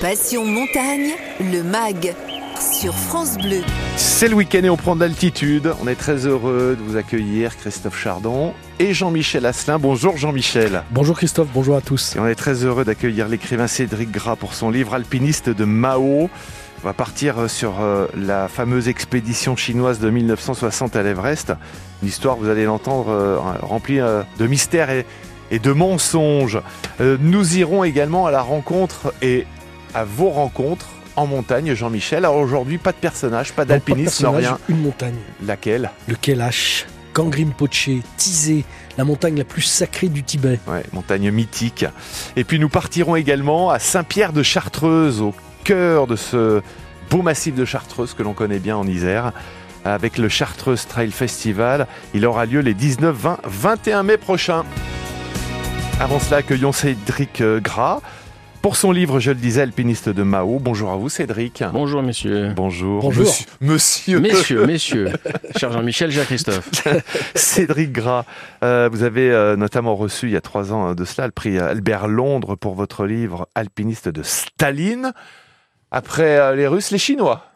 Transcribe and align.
Passion 0.00 0.46
montagne, 0.46 1.10
le 1.40 1.62
MAG 1.62 2.14
sur 2.58 2.94
France 2.94 3.36
Bleu. 3.36 3.60
C'est 3.96 4.28
le 4.28 4.34
week-end 4.34 4.62
et 4.64 4.70
on 4.70 4.78
prend 4.78 4.96
de 4.96 5.00
l'altitude. 5.00 5.74
On 5.82 5.86
est 5.88 5.94
très 5.94 6.24
heureux 6.26 6.74
de 6.78 6.82
vous 6.82 6.96
accueillir, 6.96 7.54
Christophe 7.58 8.00
Chardon 8.00 8.54
et 8.78 8.94
Jean-Michel 8.94 9.44
Asselin. 9.44 9.78
Bonjour 9.78 10.16
Jean-Michel. 10.16 10.84
Bonjour 10.90 11.18
Christophe, 11.18 11.48
bonjour 11.52 11.76
à 11.76 11.82
tous. 11.82 12.16
Et 12.16 12.18
on 12.18 12.26
est 12.26 12.34
très 12.34 12.64
heureux 12.64 12.86
d'accueillir 12.86 13.28
l'écrivain 13.28 13.66
Cédric 13.66 14.10
Gras 14.10 14.36
pour 14.36 14.54
son 14.54 14.70
livre 14.70 14.94
Alpiniste 14.94 15.50
de 15.50 15.66
Mao. 15.66 16.30
On 16.82 16.86
va 16.86 16.94
partir 16.94 17.50
sur 17.50 17.82
euh, 17.82 18.06
la 18.16 18.48
fameuse 18.48 18.88
expédition 18.88 19.54
chinoise 19.54 19.98
de 19.98 20.08
1960 20.08 20.96
à 20.96 21.02
l'Everest. 21.02 21.52
Une 22.02 22.08
histoire, 22.08 22.36
vous 22.36 22.48
allez 22.48 22.64
l'entendre, 22.64 23.10
euh, 23.10 23.38
remplie 23.38 24.00
euh, 24.00 24.22
de 24.38 24.46
mystères 24.46 24.88
et, 24.88 25.04
et 25.50 25.58
de 25.58 25.72
mensonges. 25.72 26.58
Nous 27.00 27.58
irons 27.58 27.84
également 27.84 28.26
à 28.26 28.30
la 28.30 28.40
rencontre 28.40 29.12
et 29.20 29.46
à 29.94 30.04
vos 30.04 30.30
rencontres 30.30 30.86
en 31.16 31.26
montagne, 31.26 31.74
Jean-Michel. 31.74 32.24
Alors 32.24 32.36
aujourd'hui, 32.36 32.78
pas 32.78 32.92
de 32.92 32.96
personnage, 32.96 33.52
pas 33.52 33.64
d'alpinisme, 33.64 34.26
rien. 34.26 34.58
Une 34.68 34.80
montagne. 34.80 35.18
Laquelle? 35.44 35.90
Le 36.08 36.14
Kailash, 36.14 36.86
Kangrim 37.12 37.52
Poche, 37.52 37.90
Tizé, 38.16 38.64
la 38.96 39.04
montagne 39.04 39.36
la 39.36 39.44
plus 39.44 39.62
sacrée 39.62 40.08
du 40.08 40.22
Tibet. 40.22 40.60
Ouais, 40.66 40.84
montagne 40.92 41.30
mythique. 41.30 41.84
Et 42.36 42.44
puis 42.44 42.58
nous 42.58 42.68
partirons 42.68 43.16
également 43.16 43.70
à 43.70 43.78
Saint-Pierre 43.78 44.32
de 44.32 44.42
Chartreuse, 44.42 45.20
au 45.20 45.34
cœur 45.64 46.06
de 46.06 46.16
ce 46.16 46.62
beau 47.10 47.22
massif 47.22 47.54
de 47.54 47.64
Chartreuse 47.64 48.14
que 48.14 48.22
l'on 48.22 48.32
connaît 48.32 48.60
bien 48.60 48.76
en 48.76 48.86
Isère 48.86 49.32
avec 49.84 50.18
le 50.18 50.28
Chartreuse 50.28 50.86
Trail 50.86 51.10
Festival. 51.10 51.86
Il 52.14 52.26
aura 52.26 52.46
lieu 52.46 52.60
les 52.60 52.74
19, 52.74 53.16
20, 53.16 53.38
21 53.44 54.02
mai 54.02 54.16
prochains. 54.16 54.64
Avant 56.00 56.18
cela, 56.18 56.38
accueillons 56.38 56.72
Cédric 56.72 57.40
euh, 57.40 57.60
Gras. 57.60 58.00
Pour 58.62 58.76
son 58.76 58.92
livre, 58.92 59.20
je 59.20 59.30
le 59.30 59.38
disais, 59.38 59.62
Alpiniste 59.62 60.10
de 60.10 60.22
Mao. 60.22 60.58
Bonjour 60.58 60.90
à 60.90 60.96
vous, 60.96 61.08
Cédric. 61.08 61.64
Bonjour, 61.72 62.02
messieurs. 62.02 62.52
Bonjour. 62.54 63.00
Bonjour. 63.00 63.34
Monsieur. 63.62 64.20
Messieurs, 64.20 64.66
messieurs. 64.66 65.12
Cher 65.56 65.72
Jean-Michel, 65.72 66.10
Jacques 66.10 66.26
Christophe. 66.26 66.68
Cédric 67.34 67.90
Gras, 67.90 68.26
euh, 68.62 68.90
vous 68.92 69.02
avez 69.02 69.30
euh, 69.30 69.56
notamment 69.56 69.96
reçu 69.96 70.26
il 70.26 70.32
y 70.32 70.36
a 70.36 70.42
trois 70.42 70.74
ans 70.74 70.94
de 70.94 71.04
cela 71.06 71.26
le 71.26 71.32
prix 71.32 71.58
Albert 71.58 72.06
Londres 72.06 72.54
pour 72.54 72.74
votre 72.74 73.06
livre 73.06 73.48
Alpiniste 73.54 74.10
de 74.10 74.22
Staline. 74.22 75.14
Après 75.90 76.38
euh, 76.38 76.54
les 76.54 76.66
Russes, 76.66 76.90
les 76.90 76.98
Chinois. 76.98 77.46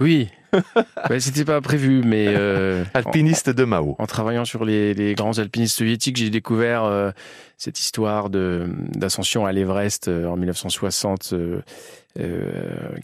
Oui. 0.00 0.28
ouais, 1.10 1.20
C'était 1.20 1.44
pas 1.44 1.60
prévu, 1.60 2.02
mais. 2.04 2.26
Euh, 2.28 2.84
Alpiniste 2.94 3.50
de 3.50 3.64
Mao. 3.64 3.94
En, 3.98 4.06
travaillant 4.06 4.44
sur 4.44 4.64
les, 4.64 4.94
les, 4.94 5.14
grands 5.14 5.38
alpinistes 5.38 5.76
soviétiques, 5.76 6.16
j'ai 6.16 6.30
découvert 6.30 6.84
euh, 6.84 7.10
cette 7.60 7.78
histoire 7.78 8.30
d'ascension 8.30 9.44
à 9.44 9.52
l'Everest 9.52 10.08
euh, 10.08 10.24
en 10.24 10.36
1960, 10.36 11.34
euh, 11.34 11.60
euh, 12.18 12.50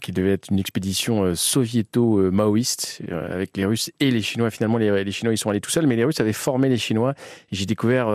qui 0.01 0.11
devait 0.11 0.31
être 0.31 0.49
une 0.49 0.57
expédition 0.57 1.35
soviéto-maoïste 1.35 3.01
avec 3.11 3.55
les 3.55 3.65
Russes 3.65 3.91
et 3.99 4.09
les 4.09 4.23
Chinois. 4.23 4.49
Finalement, 4.49 4.79
les, 4.79 5.03
les, 5.03 5.11
Chinois, 5.11 5.31
ils 5.31 5.37
sont 5.37 5.51
allés 5.51 5.61
tout 5.61 5.69
seuls, 5.69 5.85
mais 5.85 5.95
les 5.95 6.03
Russes 6.03 6.19
avaient 6.19 6.33
formé 6.33 6.69
les 6.69 6.79
Chinois. 6.79 7.13
J'ai 7.51 7.67
découvert 7.67 8.07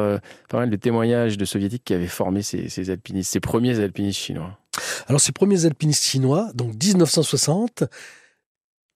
pas 0.50 0.58
mal 0.58 0.68
de 0.68 0.76
témoignages 0.76 1.38
de 1.38 1.44
soviétiques 1.44 1.84
qui 1.84 1.94
avaient 1.94 2.08
formé 2.08 2.42
ces, 2.42 2.68
ces 2.68 2.90
alpinistes, 2.90 3.32
ces 3.32 3.40
premiers 3.40 3.78
alpinistes 3.78 4.18
chinois. 4.18 4.58
Alors, 5.06 5.20
ces 5.20 5.32
premiers 5.32 5.64
alpinistes 5.64 6.04
chinois, 6.04 6.50
donc 6.54 6.74
1960, 6.74 7.84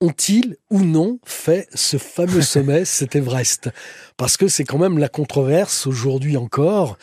ont-ils 0.00 0.56
ou 0.70 0.80
non 0.80 1.20
fait 1.24 1.68
ce 1.74 1.96
fameux 1.96 2.42
sommet, 2.42 2.84
cet 2.84 3.14
Everest? 3.14 3.70
Parce 4.16 4.36
que 4.36 4.48
c'est 4.48 4.64
quand 4.64 4.78
même 4.78 4.98
la 4.98 5.08
controverse 5.08 5.86
aujourd'hui 5.86 6.36
encore. 6.36 6.98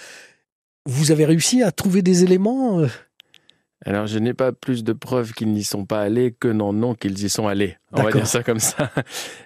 Vous 0.85 1.11
avez 1.11 1.25
réussi 1.25 1.63
à 1.63 1.71
trouver 1.71 2.01
des 2.01 2.23
éléments 2.23 2.79
euh? 2.79 2.87
Alors, 3.85 4.07
je 4.07 4.19
n'ai 4.19 4.33
pas 4.33 4.51
plus 4.51 4.83
de 4.83 4.93
preuves 4.93 5.33
qu'ils 5.33 5.51
n'y 5.51 5.63
sont 5.63 5.85
pas 5.85 6.01
allés 6.01 6.31
que 6.31 6.47
non, 6.47 6.73
non, 6.73 6.95
qu'ils 6.95 7.23
y 7.23 7.29
sont 7.29 7.47
allés. 7.47 7.77
On 7.93 8.03
va 8.03 8.11
dire 8.11 8.27
ça 8.27 8.43
comme 8.43 8.59
ça. 8.59 8.89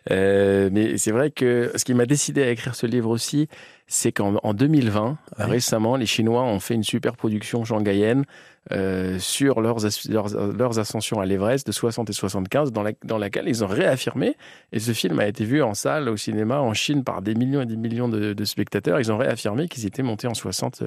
Euh, 0.10 0.70
mais 0.72 0.98
c'est 0.98 1.12
vrai 1.12 1.32
que 1.32 1.74
ce 1.76 1.84
qui 1.84 1.94
m'a 1.94 2.06
décidé 2.06 2.42
à 2.42 2.50
écrire 2.50 2.76
ce 2.76 2.86
livre 2.86 3.10
aussi, 3.10 3.50
c'est 3.88 4.14
qu'en 4.14 4.54
2020, 4.54 5.18
ouais. 5.40 5.46
récemment, 5.46 5.98
les 5.98 6.06
Chinois 6.06 6.44
ont 6.44 6.62
fait 6.62 6.76
une 6.76 6.84
super 6.84 7.18
production 7.18 7.66
shanghaïenne 7.66 8.24
euh, 8.72 9.20
sur 9.20 9.60
leurs, 9.60 9.80
leurs, 10.10 10.54
leurs, 10.54 10.80
ascensions 10.80 11.20
à 11.20 11.26
l'Everest 11.26 11.68
de 11.68 11.72
60 11.72 12.10
et 12.10 12.14
75, 12.14 12.72
dans, 12.72 12.84
la, 12.84 12.92
dans 13.04 13.18
laquelle 13.18 13.48
ils 13.48 13.64
ont 13.64 13.68
réaffirmé, 13.68 14.36
et 14.72 14.80
ce 14.80 14.92
film 14.92 15.20
a 15.20 15.28
été 15.28 15.46
vu 15.46 15.62
en 15.62 15.74
salle, 15.74 16.08
au 16.08 16.18
cinéma, 16.18 16.60
en 16.60 16.74
Chine, 16.74 17.04
par 17.04 17.22
des 17.22 17.36
millions 17.36 17.62
et 17.62 17.66
des 17.66 17.78
millions 17.78 18.10
de, 18.10 18.34
de 18.34 18.46
spectateurs, 18.46 19.00
ils 19.00 19.12
ont 19.12 19.18
réaffirmé 19.18 19.68
qu'ils 19.68 19.86
étaient 19.86 20.04
montés 20.04 20.28
en 20.28 20.34
60 20.34 20.84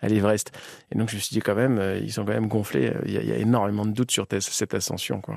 à 0.00 0.08
l'Everest. 0.08 0.52
Et 0.92 0.98
donc 0.98 1.10
je 1.10 1.16
me 1.16 1.20
suis 1.20 1.34
dit 1.34 1.40
quand 1.40 1.56
même, 1.56 1.78
euh, 1.78 1.98
ils 1.98 2.12
sont 2.12 2.24
quand 2.24 2.34
même 2.34 2.48
gonflés, 2.48 2.92
il 3.04 3.12
y 3.12 3.18
a, 3.18 3.22
il 3.22 3.28
y 3.28 3.32
a 3.32 3.36
énormément 3.36 3.84
de 3.84 3.92
doutes 3.92 4.12
sur 4.12 4.26
cette 4.40 4.74
ascension. 4.74 5.20
Quoi. 5.20 5.36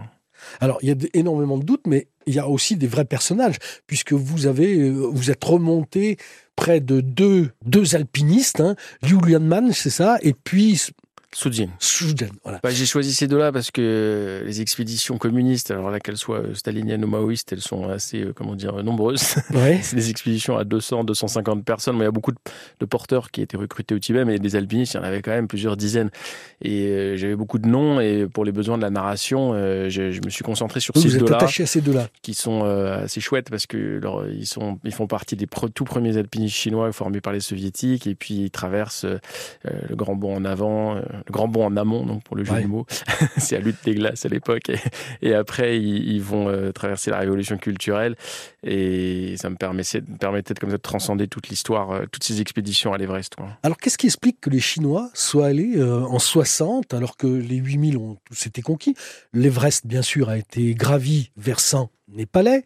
Alors, 0.59 0.79
il 0.81 0.89
y 0.89 0.91
a 0.91 0.95
énormément 1.13 1.57
de 1.57 1.63
doutes, 1.63 1.87
mais 1.87 2.07
il 2.25 2.35
y 2.35 2.39
a 2.39 2.47
aussi 2.47 2.75
des 2.75 2.87
vrais 2.87 3.05
personnages, 3.05 3.55
puisque 3.87 4.13
vous 4.13 4.47
avez, 4.47 4.77
euh, 4.77 4.91
vous 4.91 5.31
êtes 5.31 5.43
remonté 5.43 6.17
près 6.55 6.79
de 6.79 7.01
deux, 7.01 7.51
alpinistes, 7.93 8.59
hein, 8.59 8.75
Liu 9.03 9.17
Lianman, 9.25 9.71
c'est 9.71 9.89
ça, 9.89 10.17
et 10.21 10.33
puis 10.33 10.81
Soudien. 11.33 11.67
Soudien, 11.79 12.29
voilà. 12.43 12.59
Bah, 12.63 12.69
j'ai 12.71 12.85
choisi 12.85 13.13
ces 13.13 13.27
deux-là 13.27 13.51
parce 13.51 13.69
que 13.69 14.43
les 14.45 14.61
expéditions 14.61 15.17
communistes, 15.17 15.71
alors 15.71 15.91
là 15.91 15.99
qu'elles 15.99 16.17
soient 16.17 16.41
staliniennes 16.53 17.03
ou 17.03 17.07
maoïstes, 17.07 17.51
elles 17.53 17.61
sont 17.61 17.89
assez, 17.89 18.21
euh, 18.21 18.33
comment 18.33 18.55
dire, 18.55 18.81
nombreuses. 18.83 19.35
Ouais. 19.53 19.79
c'est 19.83 19.95
des 19.95 20.09
expéditions 20.09 20.57
à 20.57 20.63
200, 20.63 21.03
250 21.03 21.65
personnes. 21.65 21.95
Mais 21.97 22.03
il 22.03 22.07
y 22.07 22.07
a 22.07 22.11
beaucoup 22.11 22.31
de, 22.31 22.37
de, 22.79 22.85
porteurs 22.85 23.29
qui 23.29 23.41
étaient 23.41 23.57
recrutés 23.57 23.93
au 23.93 23.99
Tibet, 23.99 24.25
mais 24.25 24.39
des 24.39 24.55
alpinistes, 24.55 24.93
il 24.93 24.97
y 24.97 24.99
en 24.99 25.03
avait 25.03 25.21
quand 25.21 25.31
même 25.31 25.47
plusieurs 25.47 25.77
dizaines. 25.77 26.09
Et 26.61 26.87
euh, 26.87 27.17
j'avais 27.17 27.35
beaucoup 27.35 27.59
de 27.59 27.67
noms 27.67 27.99
et 27.99 28.27
pour 28.27 28.45
les 28.45 28.51
besoins 28.51 28.77
de 28.77 28.81
la 28.81 28.89
narration, 28.89 29.51
euh, 29.53 29.89
je, 29.89 30.11
je, 30.11 30.21
me 30.25 30.29
suis 30.29 30.43
concentré 30.43 30.79
sur 30.79 30.95
oui, 30.95 31.03
ces 31.03 31.09
deux-là. 31.09 31.19
Vous 31.19 31.27
êtes 31.27 31.35
attaché 31.35 31.63
à 31.63 31.65
ces 31.65 31.81
deux-là. 31.81 32.07
Qui 32.21 32.33
sont 32.33 32.63
euh, 32.65 33.03
assez 33.03 33.21
chouettes 33.21 33.49
parce 33.49 33.65
que 33.65 34.01
ils, 34.31 34.47
sont, 34.47 34.79
ils 34.83 34.93
font 34.93 35.07
partie 35.07 35.35
des 35.35 35.47
pro, 35.47 35.69
tout 35.69 35.83
premiers 35.83 36.17
alpinistes 36.17 36.55
chinois 36.55 36.91
formés 36.91 37.21
par 37.21 37.33
les 37.33 37.39
soviétiques 37.39 38.07
et 38.07 38.15
puis 38.15 38.35
ils 38.35 38.51
traversent 38.51 39.05
euh, 39.05 39.19
le 39.89 39.95
grand 39.95 40.15
bond 40.15 40.35
en 40.35 40.45
avant, 40.45 40.99
le 41.25 41.31
grand 41.31 41.47
bond 41.47 41.65
en 41.65 41.77
amont 41.77 42.05
donc 42.05 42.23
pour 42.23 42.35
le 42.35 42.43
jeu 42.43 42.53
Ouais. 42.53 42.65
mots. 42.65 42.85
c'est 43.37 43.55
la 43.57 43.61
lutte 43.61 43.77
des 43.83 43.95
glaces 43.95 44.25
à 44.25 44.29
l'époque. 44.29 44.69
Et, 44.69 44.77
et, 45.21 45.33
après, 45.33 45.77
ils, 45.79 46.13
ils 46.15 46.21
vont 46.21 46.49
euh, 46.49 46.71
traverser 46.71 47.11
la 47.11 47.19
révolution 47.19 47.57
culturelle. 47.57 48.15
Et 48.63 49.35
ça 49.37 49.49
me 49.49 49.55
permettait, 49.55 50.53
comme 50.55 50.69
ça, 50.69 50.77
de 50.77 50.81
transcender 50.81 51.27
toute 51.27 51.49
l'histoire, 51.49 51.91
euh, 51.91 52.05
toutes 52.11 52.23
ces 52.23 52.41
expéditions 52.41 52.93
à 52.93 52.97
l'Everest. 52.97 53.35
Alors, 53.63 53.77
qu'est-ce 53.77 53.97
qui 53.97 54.07
explique 54.07 54.39
que 54.41 54.49
les 54.49 54.59
Chinois 54.59 55.09
soient 55.13 55.47
allés 55.47 55.73
euh, 55.77 56.01
en 56.01 56.19
60 56.19 56.93
alors 56.93 57.17
que 57.17 57.27
les 57.27 57.57
8000 57.57 57.97
ont 57.97 58.17
tous 58.25 58.47
été 58.47 58.61
conquis? 58.61 58.95
L'Everest, 59.33 59.85
bien 59.87 60.01
sûr, 60.01 60.29
a 60.29 60.37
été 60.37 60.73
gravi 60.75 61.31
vers 61.37 61.59
100 61.59 61.89
népalais. 62.09 62.63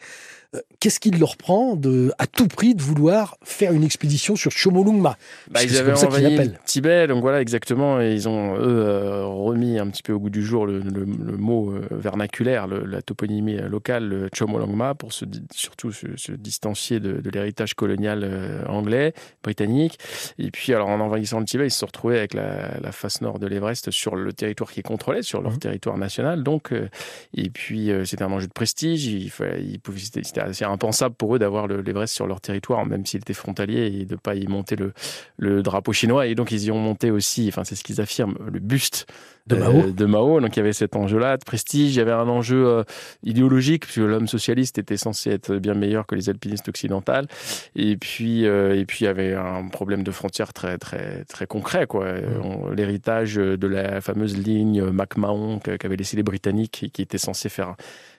Qu'est-ce 0.81 0.99
qui 0.99 1.11
leur 1.11 1.37
prend 1.37 1.77
de, 1.77 2.11
à 2.17 2.27
tout 2.27 2.47
prix 2.47 2.75
de 2.75 2.81
vouloir 2.81 3.37
faire 3.41 3.71
une 3.71 3.85
expédition 3.85 4.35
sur 4.35 4.51
Chomolungma? 4.51 5.17
Bah, 5.49 5.63
Ils 5.63 5.77
avaient 5.77 5.93
envahi 5.93 6.35
le 6.35 6.53
Tibet, 6.65 7.07
donc 7.07 7.21
voilà 7.21 7.39
exactement. 7.39 8.01
Et 8.01 8.13
ils 8.13 8.27
ont 8.27 8.55
eux 8.55 8.83
euh, 8.85 9.25
remis 9.25 9.79
un 9.79 9.87
petit 9.87 10.03
peu 10.03 10.11
au 10.11 10.19
goût 10.19 10.29
du 10.29 10.43
jour 10.43 10.65
le, 10.65 10.79
le, 10.79 11.05
le 11.05 11.37
mot 11.37 11.71
euh, 11.71 11.87
vernaculaire, 11.91 12.67
le, 12.67 12.83
la 12.83 13.01
toponymie 13.01 13.57
locale, 13.69 14.09
le 14.09 14.29
Chomolungma, 14.37 14.93
pour 14.93 15.13
se, 15.13 15.23
surtout 15.53 15.93
se, 15.93 16.17
se 16.17 16.33
distancier 16.33 16.99
de, 16.99 17.21
de 17.21 17.29
l'héritage 17.29 17.73
colonial 17.73 18.21
euh, 18.23 18.65
anglais, 18.65 19.13
britannique. 19.43 19.99
Et 20.37 20.51
puis 20.51 20.73
alors 20.73 20.89
en 20.89 20.99
envahissant 20.99 21.39
le 21.39 21.45
Tibet, 21.45 21.67
ils 21.67 21.71
se 21.71 21.79
sont 21.79 21.85
retrouvés 21.85 22.17
avec 22.17 22.33
la, 22.33 22.77
la 22.81 22.91
face 22.91 23.21
nord 23.21 23.39
de 23.39 23.47
l'Everest 23.47 23.91
sur 23.91 24.17
le 24.17 24.33
territoire 24.33 24.69
qui 24.69 24.81
est 24.81 24.83
contrôlé, 24.83 25.21
sur 25.21 25.41
leur 25.41 25.53
mmh. 25.53 25.59
territoire 25.59 25.97
national. 25.97 26.43
Donc 26.43 26.73
euh, 26.73 26.89
et 27.33 27.49
puis 27.49 27.89
euh, 27.91 28.03
c'était 28.03 28.23
un 28.23 28.31
enjeu 28.31 28.47
de 28.47 28.53
prestige. 28.53 29.05
Il 29.05 29.29
fallait, 29.29 29.63
il 29.63 29.79
pouvait, 29.79 29.99
c'était 29.99 30.40
c'est 30.53 30.65
impensable 30.65 31.15
pour 31.15 31.35
eux 31.35 31.39
d'avoir 31.39 31.67
l'Everest 31.67 32.13
sur 32.13 32.27
leur 32.27 32.41
territoire, 32.41 32.85
même 32.85 33.05
s'il 33.05 33.21
était 33.21 33.33
frontalier, 33.33 33.87
et 33.87 34.05
de 34.05 34.13
ne 34.13 34.19
pas 34.19 34.35
y 34.35 34.47
monter 34.47 34.75
le, 34.75 34.93
le, 35.37 35.63
drapeau 35.63 35.93
chinois. 35.93 36.27
Et 36.27 36.35
donc, 36.35 36.51
ils 36.51 36.65
y 36.65 36.71
ont 36.71 36.79
monté 36.79 37.11
aussi, 37.11 37.47
enfin, 37.47 37.63
c'est 37.63 37.75
ce 37.75 37.83
qu'ils 37.83 38.01
affirment, 38.01 38.37
le 38.51 38.59
buste 38.59 39.07
de 39.47 39.55
Mao. 39.55 39.77
Euh, 39.77 39.91
de 39.91 40.05
Mao. 40.05 40.39
Donc, 40.39 40.55
il 40.55 40.59
y 40.59 40.61
avait 40.61 40.73
cet 40.73 40.95
enjeu-là 40.95 41.37
de 41.37 41.43
prestige. 41.43 41.95
Il 41.95 41.97
y 41.97 42.01
avait 42.01 42.11
un 42.11 42.27
enjeu 42.27 42.67
euh, 42.67 42.83
idéologique, 43.23 43.85
puisque 43.85 43.97
l'homme 43.97 44.27
socialiste 44.27 44.77
était 44.77 44.97
censé 44.97 45.31
être 45.31 45.55
bien 45.55 45.73
meilleur 45.73 46.05
que 46.05 46.15
les 46.15 46.29
alpinistes 46.29 46.67
occidentales. 46.69 47.27
Et 47.75 47.97
puis, 47.97 48.45
euh, 48.45 48.79
et 48.79 48.85
puis, 48.85 48.99
il 49.01 49.05
y 49.05 49.07
avait 49.07 49.33
un 49.33 49.67
problème 49.67 50.03
de 50.03 50.11
frontières 50.11 50.53
très, 50.53 50.77
très, 50.77 51.23
très 51.25 51.47
concret, 51.47 51.87
quoi. 51.87 52.13
Mmh. 52.13 52.73
L'héritage 52.73 53.35
de 53.35 53.67
la 53.67 54.01
fameuse 54.01 54.37
ligne 54.37 54.83
McMahon 54.83 55.59
qu'avaient 55.59 55.95
laissé 55.95 56.17
les 56.17 56.23
Britanniques 56.23 56.83
et 56.83 56.89
qui 56.89 57.01
était 57.01 57.17
censé 57.17 57.49
faire 57.49 57.75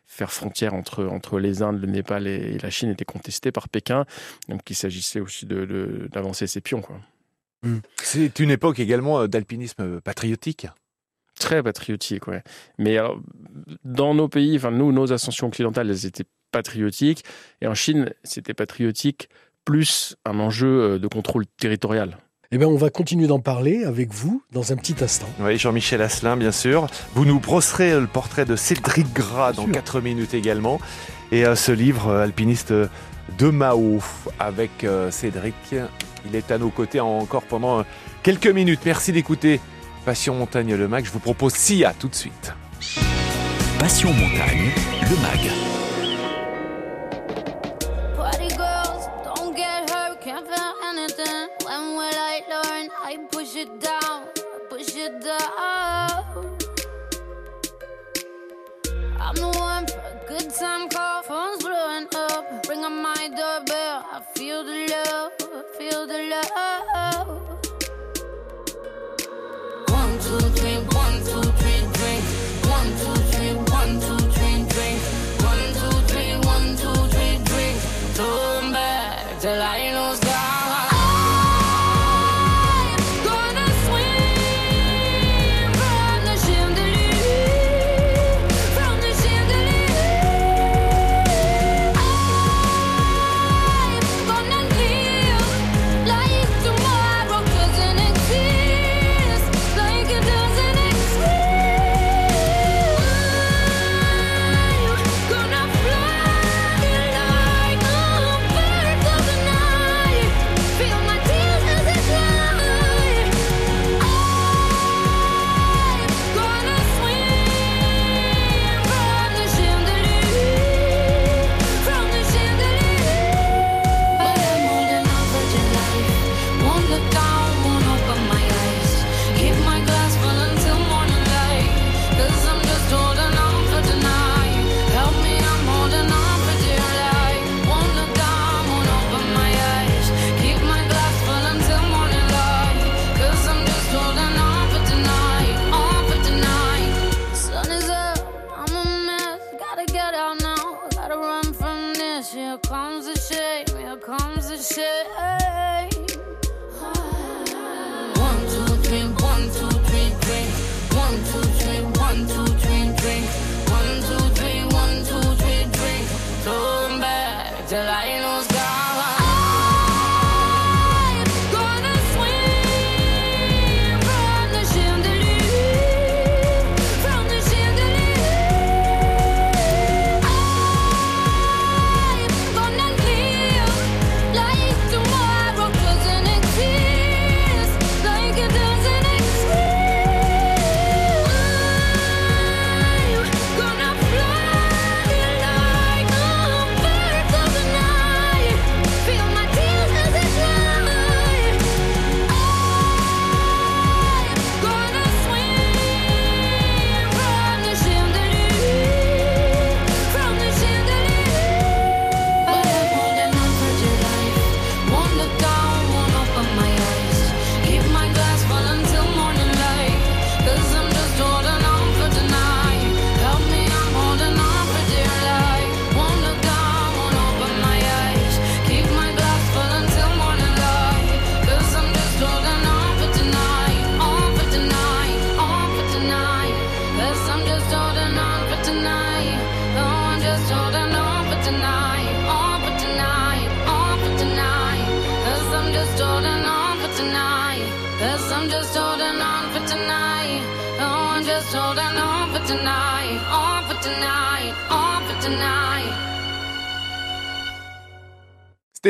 faire 0.06 0.32
frontière 0.32 0.74
entre, 0.74 1.04
entre 1.06 1.38
les 1.38 1.62
Indes, 1.62 1.80
le 1.80 1.86
Népal 1.86 2.26
et, 2.26 2.58
la 2.58 2.70
Chine 2.70 2.90
était 2.90 3.04
contesté 3.04 3.52
par 3.52 3.68
Pékin. 3.68 4.04
Donc 4.48 4.68
il 4.68 4.74
s'agissait 4.74 5.20
aussi 5.20 5.46
d'avancer 5.46 6.46
ses 6.46 6.60
pions. 6.60 6.82
Mmh. 7.62 7.78
C'est 8.02 8.38
une 8.38 8.50
époque 8.50 8.78
également 8.78 9.26
d'alpinisme 9.28 10.00
patriotique 10.00 10.66
Très 11.38 11.62
patriotique, 11.62 12.28
ouais. 12.28 12.42
Mais 12.78 12.98
alors, 12.98 13.18
dans 13.84 14.14
nos 14.14 14.28
pays, 14.28 14.56
enfin 14.56 14.70
nous, 14.70 14.92
nos 14.92 15.12
ascensions 15.12 15.46
occidentales, 15.46 15.88
elles 15.88 16.04
étaient 16.04 16.26
patriotiques. 16.50 17.24
Et 17.62 17.66
en 17.66 17.74
Chine, 17.74 18.12
c'était 18.22 18.54
patriotique 18.54 19.28
plus 19.64 20.14
un 20.24 20.38
enjeu 20.38 20.98
de 20.98 21.08
contrôle 21.08 21.46
territorial. 21.46 22.18
Eh 22.54 22.58
bien, 22.58 22.68
on 22.68 22.76
va 22.76 22.90
continuer 22.90 23.26
d'en 23.26 23.38
parler 23.38 23.82
avec 23.82 24.12
vous 24.12 24.42
dans 24.52 24.72
un 24.72 24.76
petit 24.76 24.96
instant. 25.02 25.26
Oui, 25.40 25.56
Jean-Michel 25.56 26.02
Asselin, 26.02 26.36
bien 26.36 26.52
sûr. 26.52 26.86
Vous 27.14 27.24
nous 27.24 27.40
brosserez 27.40 27.98
le 27.98 28.06
portrait 28.06 28.44
de 28.44 28.56
Cédric 28.56 29.10
Gras 29.14 29.54
dans 29.54 29.64
4 29.64 30.02
minutes 30.02 30.34
également. 30.34 30.78
Et 31.30 31.46
euh, 31.46 31.54
ce 31.56 31.72
livre, 31.72 32.08
euh, 32.08 32.24
alpiniste 32.24 32.74
de 33.38 33.48
Mao, 33.48 34.00
avec 34.38 34.84
euh, 34.84 35.10
Cédric. 35.10 35.54
Il 36.26 36.36
est 36.36 36.50
à 36.50 36.58
nos 36.58 36.68
côtés 36.68 37.00
encore 37.00 37.44
pendant 37.44 37.86
quelques 38.22 38.48
minutes. 38.48 38.80
Merci 38.84 39.12
d'écouter 39.12 39.58
Passion 40.04 40.34
Montagne 40.34 40.74
le 40.74 40.88
Mag. 40.88 41.06
Je 41.06 41.10
vous 41.10 41.20
propose 41.20 41.54
Sia 41.54 41.94
tout 41.98 42.08
de 42.08 42.14
suite. 42.14 42.52
Passion 43.78 44.12
Montagne, 44.12 44.72
le 45.08 45.16
Mag. 45.22 45.71
It 53.62 53.80
down, 53.80 54.26
push 54.68 54.96
it 54.96 55.20
down. 55.22 56.24
I'm 59.20 59.36
the 59.36 59.52
one 59.56 59.86
for 59.86 60.00
a 60.00 60.20
good 60.26 60.50
time 60.50 60.88
call, 60.88 61.22
phone's 61.22 61.62
blowing 61.62 62.08
up. 62.12 62.66
Ring 62.68 62.84
on 62.84 63.00
my 63.02 63.28
doorbell, 63.28 64.04
I 64.16 64.20
feel 64.34 64.64
the 64.64 64.78
love, 64.90 65.32
feel 65.78 66.06
the 66.08 66.18
love. 66.32 66.91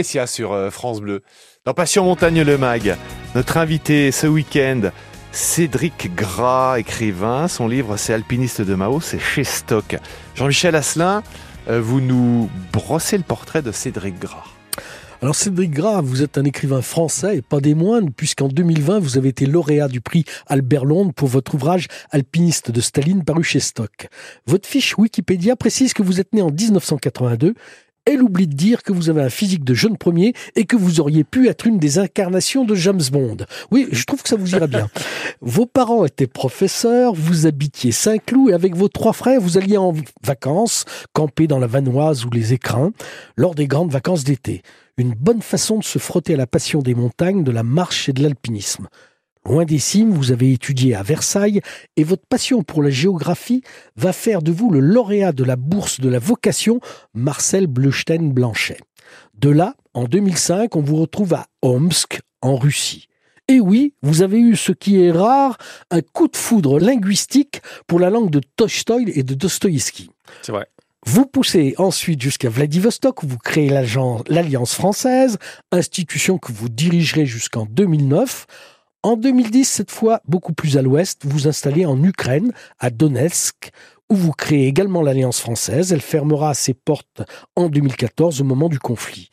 Sur 0.03 0.53
euh, 0.53 0.71
France 0.71 1.01
Bleu. 1.01 1.23
Dans 1.65 1.75
Passion 1.75 2.05
Montagne 2.05 2.43
le 2.43 2.59
Mag, 2.59 2.97
notre 3.37 3.57
invité 3.57 4.11
ce 4.11 4.27
week-end, 4.27 4.91
Cédric 5.31 6.13
Gras, 6.17 6.81
écrivain. 6.81 7.47
Son 7.47 7.69
livre, 7.69 7.97
c'est 7.97 8.13
Alpiniste 8.13 8.63
de 8.63 8.75
Mao, 8.75 9.01
c'est 9.01 9.21
chez 9.21 9.45
Stock. 9.45 9.97
Jean-Michel 10.35 10.75
Asselin, 10.75 11.23
euh, 11.69 11.81
vous 11.81 12.01
nous 12.01 12.51
brossez 12.73 13.17
le 13.17 13.23
portrait 13.23 13.63
de 13.63 13.71
Cédric 13.71 14.19
Gras. 14.19 14.45
Alors 15.21 15.37
Cédric 15.37 15.71
Gras, 15.71 16.01
vous 16.01 16.23
êtes 16.23 16.37
un 16.37 16.45
écrivain 16.45 16.83
français 16.83 17.37
et 17.37 17.43
pas 17.43 17.61
des 17.61 17.77
moindres, 17.77 18.11
puisqu'en 18.17 18.49
2020, 18.49 18.99
vous 18.99 19.19
avez 19.19 19.29
été 19.29 19.47
lauréat 19.47 19.87
du 19.87 20.01
prix 20.01 20.25
Albert 20.49 20.85
Londres 20.85 21.13
pour 21.15 21.29
votre 21.29 21.55
ouvrage 21.55 21.87
Alpiniste 22.11 22.73
de 22.73 22.81
Staline 22.81 23.23
paru 23.23 23.45
chez 23.45 23.61
Stock. 23.61 24.09
Votre 24.47 24.69
fiche 24.69 24.99
Wikipédia 24.99 25.55
précise 25.55 25.95
que 25.95 26.03
vous 26.03 26.19
êtes 26.19 26.33
né 26.33 26.43
en 26.43 26.51
1982 26.51 27.55
elle 28.05 28.23
oublie 28.23 28.47
de 28.47 28.55
dire 28.55 28.83
que 28.83 28.93
vous 28.93 29.11
avez 29.11 29.23
un 29.23 29.29
physique 29.29 29.65
de 29.65 29.75
jeune 29.75 29.97
premier 29.97 30.35
et 30.57 30.65
que 30.65 30.77
vous 30.77 31.01
auriez 31.01 31.25
pu 31.25 31.49
être 31.49 31.67
une 31.67 31.79
des 31.79 31.99
incarnations 31.99 32.65
de 32.65 32.75
James 32.75 33.03
Bond. 33.11 33.39
Oui, 33.71 33.89
je 33.93 34.05
trouve 34.05 34.23
que 34.23 34.29
ça 34.29 34.37
vous 34.37 34.55
ira 34.55 34.67
bien. 34.67 34.89
Vos 35.41 35.67
parents 35.67 36.05
étaient 36.05 36.27
professeurs, 36.27 37.15
vous 37.15 37.47
habitiez 37.47 37.93
Saint-Cloud 37.93 38.51
et 38.51 38.55
avec 38.55 38.75
vos 38.77 38.89
trois 38.89 39.13
frères, 39.13 39.41
vous 39.41 39.59
alliez 39.59 39.77
en 39.77 39.93
vacances, 40.25 40.85
camper 41.13 41.47
dans 41.47 41.59
la 41.59 41.67
Vanoise 41.67 42.25
ou 42.25 42.31
les 42.31 42.53
Écrins, 42.53 42.93
lors 43.37 43.55
des 43.55 43.67
grandes 43.67 43.91
vacances 43.91 44.25
d'été. 44.25 44.63
Une 44.99 45.15
bonne 45.15 45.43
façon 45.43 45.79
de 45.79 45.85
se 45.85 45.99
frotter 45.99 46.35
à 46.35 46.37
la 46.37 46.47
passion 46.47 46.81
des 46.81 46.95
montagnes, 46.95 47.45
de 47.45 47.51
la 47.51 47.63
marche 47.63 48.09
et 48.09 48.13
de 48.13 48.23
l'alpinisme. 48.23 48.89
Loin 49.45 49.65
des 49.65 49.81
cimes, 49.81 50.13
vous 50.13 50.31
avez 50.31 50.53
étudié 50.53 50.95
à 50.95 51.03
Versailles 51.03 51.61
et 51.97 52.05
votre 52.05 52.27
passion 52.29 52.63
pour 52.63 52.83
la 52.83 52.91
géographie 52.91 53.63
va 53.97 54.13
faire 54.13 54.41
de 54.41 54.53
vous 54.53 54.71
le 54.71 54.79
lauréat 54.79 55.33
de 55.33 55.43
la 55.43 55.57
bourse 55.57 55.99
de 55.99 56.09
la 56.09 56.21
vocation 56.21 56.81
Marcel 57.13 57.67
Bleustein-Blanchet. 57.67 58.79
De 59.35 59.51
là, 59.51 59.75
en 59.95 60.05
2005, 60.05 60.77
on 60.77 60.81
vous 60.81 60.97
retrouve 60.97 61.35
à 61.35 61.47
Omsk, 61.61 62.21
en 62.41 62.57
Russie. 62.57 63.09
Et 63.49 63.59
oui, 63.59 63.95
vous 64.03 64.23
avez 64.23 64.39
eu 64.39 64.55
ce 64.55 64.71
qui 64.71 65.03
est 65.03 65.11
rare, 65.11 65.59
un 65.91 66.01
coup 66.01 66.29
de 66.29 66.37
foudre 66.37 66.79
linguistique 66.79 67.61
pour 67.89 67.99
la 67.99 68.11
langue 68.11 68.31
de 68.31 68.41
Tolstoï 68.57 69.11
et 69.15 69.25
de 69.25 69.35
Dostoïevski. 69.35 70.11
C'est 70.43 70.53
vrai. 70.53 70.69
Vous 71.05 71.27
poussez 71.27 71.75
ensuite 71.79 72.23
jusqu'à 72.23 72.49
Vladivostok, 72.49 73.25
où 73.25 73.27
vous 73.27 73.39
créez 73.39 73.69
l'Alliance 73.69 74.75
française, 74.75 75.39
institution 75.73 76.39
que 76.39 76.53
vous 76.53 76.69
dirigerez 76.69 77.27
jusqu'en 77.27 77.67
2009. 77.67 78.47
En 79.05 79.17
2010, 79.17 79.65
cette 79.65 79.91
fois 79.91 80.21
beaucoup 80.29 80.53
plus 80.53 80.77
à 80.77 80.83
l'ouest, 80.83 81.23
vous 81.25 81.49
installez 81.49 81.85
en 81.85 82.01
Ukraine, 82.05 82.53
à 82.79 82.91
Donetsk, 82.91 83.73
où 84.09 84.15
vous 84.15 84.31
créez 84.31 84.69
également 84.69 85.03
l'Alliance 85.03 85.41
française. 85.41 85.93
Elle 85.93 86.01
fermera 86.01 86.55
ses 86.55 86.73
portes 86.73 87.23
en 87.57 87.69
2014 87.69 88.41
au 88.41 88.45
moment 88.45 88.69
du 88.69 88.79
conflit. 88.79 89.29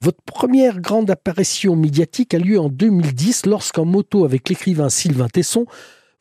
Votre 0.00 0.20
première 0.26 0.80
grande 0.80 1.12
apparition 1.12 1.76
médiatique 1.76 2.34
a 2.34 2.38
lieu 2.38 2.58
en 2.58 2.68
2010 2.68 3.46
lorsqu'en 3.46 3.84
moto 3.84 4.24
avec 4.24 4.48
l'écrivain 4.48 4.88
Sylvain 4.88 5.28
Tesson, 5.28 5.64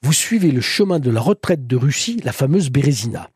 vous 0.04 0.14
suivez 0.14 0.52
le 0.52 0.62
chemin 0.62 1.00
de 1.00 1.10
la 1.10 1.20
retraite 1.20 1.66
de 1.66 1.76
Russie, 1.76 2.22
la 2.24 2.32
fameuse 2.32 2.70
Bérésina. 2.70 3.28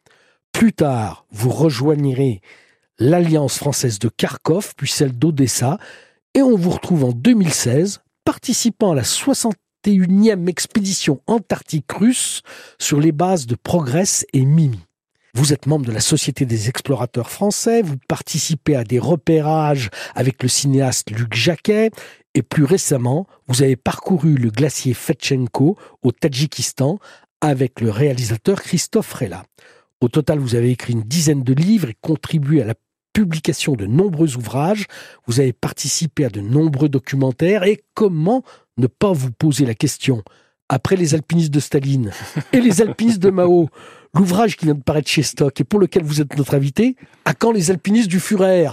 Plus 0.52 0.74
tard, 0.74 1.26
vous 1.32 1.50
rejoignerez 1.50 2.42
l'Alliance 3.00 3.58
française 3.58 3.98
de 3.98 4.10
Kharkov, 4.10 4.74
puis 4.78 4.88
celle 4.88 5.18
d'Odessa, 5.18 5.80
et 6.36 6.44
on 6.44 6.56
vous 6.56 6.70
retrouve 6.70 7.06
en 7.06 7.12
2016 7.12 8.02
participant 8.28 8.92
à 8.92 8.96
la 8.96 9.04
61e 9.04 10.50
expédition 10.50 11.22
antarctique 11.28 11.90
russe 11.94 12.42
sur 12.78 13.00
les 13.00 13.14
bases 13.14 13.48
de 13.48 13.56
Progress 13.56 14.26
et 14.34 14.44
Mimi. 14.44 14.82
Vous 15.34 15.54
êtes 15.54 15.66
membre 15.66 15.86
de 15.86 15.94
la 15.94 16.02
Société 16.02 16.46
des 16.46 16.68
explorateurs 16.68 17.30
français, 17.30 17.82
vous 17.82 17.96
participez 18.10 18.76
à 18.76 18.84
des 18.84 19.00
repérages 19.00 19.90
avec 20.14 20.44
le 20.44 20.50
cinéaste 20.50 21.10
Luc 21.12 21.34
Jacquet, 21.34 21.90
et 22.34 22.42
plus 22.42 22.66
récemment, 22.66 23.28
vous 23.48 23.62
avez 23.62 23.78
parcouru 23.78 24.36
le 24.36 24.50
glacier 24.50 24.94
Fetchenko 24.94 25.78
au 26.02 26.12
Tadjikistan 26.12 27.00
avec 27.40 27.80
le 27.80 27.92
réalisateur 27.92 28.62
Christophe 28.62 29.14
Rella. 29.14 29.46
Au 30.02 30.10
total, 30.10 30.40
vous 30.40 30.56
avez 30.56 30.72
écrit 30.72 30.92
une 30.92 31.04
dizaine 31.04 31.44
de 31.44 31.54
livres 31.54 31.88
et 31.88 31.98
contribué 32.02 32.62
à 32.62 32.66
la 32.66 32.76
publication 33.18 33.74
de 33.74 33.88
nombreux 33.88 34.38
ouvrages, 34.38 34.86
vous 35.26 35.40
avez 35.40 35.52
participé 35.52 36.26
à 36.26 36.30
de 36.30 36.40
nombreux 36.40 36.88
documentaires, 36.88 37.64
et 37.64 37.84
comment 37.96 38.44
ne 38.78 38.86
pas 38.86 39.12
vous 39.12 39.32
poser 39.32 39.66
la 39.66 39.74
question, 39.74 40.22
après 40.70 40.96
les 40.96 41.16
alpinistes 41.16 41.50
de 41.50 41.60
Staline 41.60 42.12
et 42.54 42.62
les 42.62 42.80
alpinistes 42.80 43.18
de 43.18 43.32
Mao, 43.32 43.70
l'ouvrage 44.14 44.56
qui 44.56 44.66
vient 44.66 44.76
de 44.76 44.84
paraître 44.84 45.10
chez 45.10 45.24
Stock 45.24 45.60
et 45.60 45.64
pour 45.64 45.80
lequel 45.80 46.04
vous 46.04 46.22
êtes 46.22 46.38
notre 46.38 46.54
invité, 46.54 46.96
à 47.26 47.34
quand 47.34 47.52
les 47.52 47.72
alpinistes 47.72 48.08
du 48.08 48.20
Führer 48.20 48.70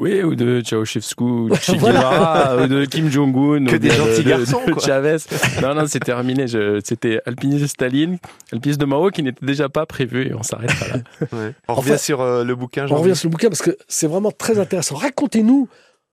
oui, 0.00 0.22
ou 0.22 0.34
de 0.34 0.62
Ceausescu, 0.64 1.50
de 1.50 1.54
Che 1.60 1.72
Guevara, 1.72 2.56
ou 2.56 2.66
de 2.66 2.86
Kim 2.86 3.10
Jong-un, 3.10 3.66
que 3.66 3.76
des 3.76 3.90
gentils 3.90 4.24
garçons, 4.24 4.62
de, 4.66 4.80
Chavez. 4.80 5.18
Non, 5.62 5.74
non, 5.74 5.86
c'est 5.86 6.00
terminé. 6.00 6.46
C'était 6.82 7.20
alpiniste 7.26 7.62
de 7.62 7.66
Staline, 7.66 8.18
alpiniste 8.50 8.80
de 8.80 8.86
Mao 8.86 9.10
qui 9.10 9.22
n'était 9.22 9.44
déjà 9.44 9.68
pas 9.68 9.84
prévu 9.84 10.26
et 10.28 10.34
on 10.34 10.42
s'arrête 10.42 10.72
là. 10.80 10.96
Ouais. 11.32 11.54
On 11.68 11.74
revient 11.74 11.98
sur 11.98 12.22
euh, 12.22 12.44
le 12.44 12.56
bouquin. 12.56 12.86
On 12.90 12.96
revient 12.96 13.14
sur 13.14 13.28
le 13.28 13.32
bouquin 13.32 13.48
parce 13.48 13.62
que 13.62 13.76
c'est 13.88 14.06
vraiment 14.06 14.32
très 14.32 14.58
intéressant. 14.58 14.96
Racontez-nous, 14.96 15.68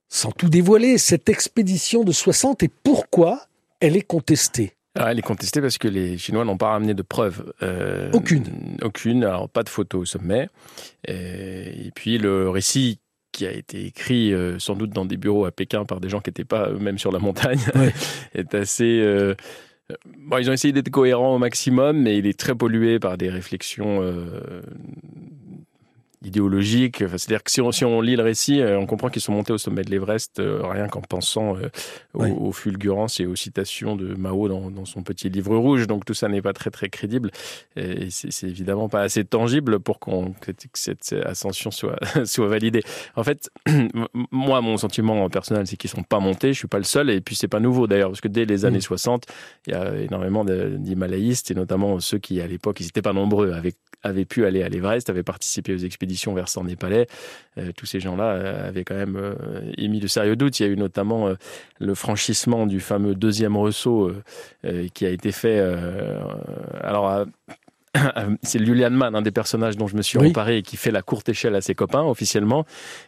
sans 0.08 0.30
tout 0.32 0.48
dévoiler, 0.48 0.98
cette 0.98 1.28
expédition 1.28 2.04
de 2.04 2.12
60 2.12 2.62
et 2.62 2.70
pourquoi 2.84 3.40
elle 3.80 3.96
est 3.96 4.02
contestée? 4.02 4.74
Ah, 4.98 5.12
elle 5.12 5.18
est 5.18 5.22
contestée 5.22 5.60
parce 5.60 5.78
que 5.78 5.86
les 5.86 6.18
Chinois 6.18 6.44
n'ont 6.44 6.56
pas 6.56 6.70
ramené 6.70 6.92
de 6.92 7.02
preuves. 7.02 7.52
Euh, 7.62 8.10
aucune. 8.12 8.44
Aucune. 8.82 9.24
Alors, 9.24 9.48
pas 9.48 9.62
de 9.62 9.68
photos 9.68 10.02
au 10.02 10.04
sommet. 10.04 10.48
Et, 11.06 11.90
puis, 11.94 12.18
le 12.18 12.50
récit 12.50 12.98
qui 13.38 13.46
a 13.46 13.52
été 13.52 13.86
écrit 13.86 14.34
euh, 14.34 14.58
sans 14.58 14.74
doute 14.74 14.90
dans 14.90 15.04
des 15.04 15.16
bureaux 15.16 15.44
à 15.44 15.52
Pékin 15.52 15.84
par 15.84 16.00
des 16.00 16.08
gens 16.08 16.18
qui 16.18 16.30
n'étaient 16.30 16.44
pas 16.44 16.70
eux-mêmes 16.70 16.98
sur 16.98 17.12
la 17.12 17.20
montagne 17.20 17.60
est 18.34 18.52
assez. 18.52 19.00
Euh, 19.00 19.36
bon, 20.18 20.38
ils 20.38 20.50
ont 20.50 20.52
essayé 20.52 20.72
d'être 20.72 20.90
cohérents 20.90 21.36
au 21.36 21.38
maximum, 21.38 22.02
mais 22.02 22.18
il 22.18 22.26
est 22.26 22.36
très 22.36 22.56
pollué 22.56 22.98
par 22.98 23.16
des 23.16 23.30
réflexions 23.30 24.02
idéologique. 26.22 26.98
C'est-à-dire 26.98 27.42
que 27.42 27.50
si 27.50 27.60
on, 27.60 27.70
si 27.70 27.84
on, 27.84 28.00
lit 28.00 28.16
le 28.16 28.22
récit, 28.22 28.60
euh, 28.60 28.78
on 28.78 28.86
comprend 28.86 29.08
qu'ils 29.08 29.22
sont 29.22 29.32
montés 29.32 29.52
au 29.52 29.58
sommet 29.58 29.82
de 29.82 29.90
l'Everest 29.90 30.40
euh, 30.40 30.62
rien 30.64 30.88
qu'en 30.88 31.00
pensant 31.00 31.56
euh, 31.56 31.68
aux, 32.14 32.52
fulgurances 32.52 33.20
et 33.20 33.26
aux 33.26 33.36
citations 33.36 33.94
de 33.96 34.14
Mao 34.14 34.48
dans, 34.48 34.70
dans, 34.70 34.84
son 34.84 35.02
petit 35.02 35.28
livre 35.28 35.56
rouge. 35.56 35.86
Donc 35.86 36.04
tout 36.04 36.14
ça 36.14 36.28
n'est 36.28 36.42
pas 36.42 36.52
très 36.52 36.70
très 36.70 36.88
crédible 36.88 37.30
et 37.76 38.08
c'est 38.10 38.48
évidemment 38.48 38.88
pas 38.88 39.02
assez 39.02 39.24
tangible 39.24 39.78
pour 39.78 39.98
qu'on 39.98 40.32
que 40.32 40.52
cette 40.74 41.14
ascension 41.24 41.70
soit 41.70 41.98
soit 42.24 42.48
validée. 42.48 42.82
En 43.14 43.22
fait, 43.22 43.50
moi 44.32 44.60
mon 44.60 44.76
sentiment 44.76 45.28
personnel 45.28 45.66
c'est 45.66 45.76
qu'ils 45.76 45.90
sont 45.90 46.02
pas 46.02 46.20
montés. 46.20 46.52
Je 46.52 46.58
suis 46.58 46.68
pas 46.68 46.78
le 46.78 46.84
seul 46.84 47.10
et 47.10 47.20
puis 47.20 47.36
c'est 47.36 47.48
pas 47.48 47.60
nouveau 47.60 47.86
d'ailleurs 47.86 48.10
parce 48.10 48.20
que 48.20 48.28
dès 48.28 48.44
les 48.44 48.64
années 48.64 48.80
60, 48.80 49.26
mm. 49.26 49.32
il 49.66 49.72
y 49.72 49.76
a 49.76 49.96
énormément 49.96 50.44
d'Himalayistes 50.44 51.50
et 51.50 51.54
notamment 51.54 52.00
ceux 52.00 52.18
qui 52.18 52.40
à 52.40 52.46
l'époque 52.46 52.80
ils 52.80 52.84
n'étaient 52.84 53.02
pas 53.02 53.12
nombreux 53.12 53.52
avaient 53.52 53.74
avaient 54.02 54.24
pu 54.24 54.46
aller 54.46 54.62
à 54.62 54.68
l'Everest, 54.68 55.10
avaient 55.10 55.22
participé 55.22 55.72
aux 55.72 55.76
expéditions 55.76 55.98
expédition 55.98 56.34
versant 56.34 56.62
népalais, 56.62 57.08
euh, 57.58 57.72
tous 57.76 57.86
ces 57.86 57.98
gens-là 57.98 58.24
euh, 58.24 58.68
avaient 58.68 58.84
quand 58.84 58.94
même 58.94 59.16
euh, 59.16 59.34
émis 59.76 59.98
de 59.98 60.06
sérieux 60.06 60.36
doutes. 60.36 60.60
Il 60.60 60.62
y 60.62 60.66
a 60.66 60.68
eu 60.72 60.76
notamment 60.76 61.34
le 61.80 61.94
franchissement 61.94 62.66
du 62.66 62.78
fameux 62.78 63.16
deuxième 63.16 63.56
ressaut 63.56 64.12
qui 64.94 65.06
a 65.06 65.10
été 65.10 65.32
fait. 65.32 65.58
alors 66.80 67.26
c'est 68.42 68.64
Julian 68.64 68.90
Mann, 68.90 69.14
un 69.14 69.22
des 69.22 69.30
personnages 69.30 69.76
dont 69.76 69.86
je 69.86 69.96
me 69.96 70.02
suis 70.02 70.18
emparé 70.18 70.58
et 70.58 70.62
qui 70.62 70.76
fait 70.76 70.90
la 70.90 71.02
courte 71.02 71.28
échelle 71.28 71.54
à 71.54 71.60
ses 71.60 71.74
copains 71.74 72.02
officiellement. 72.02 72.64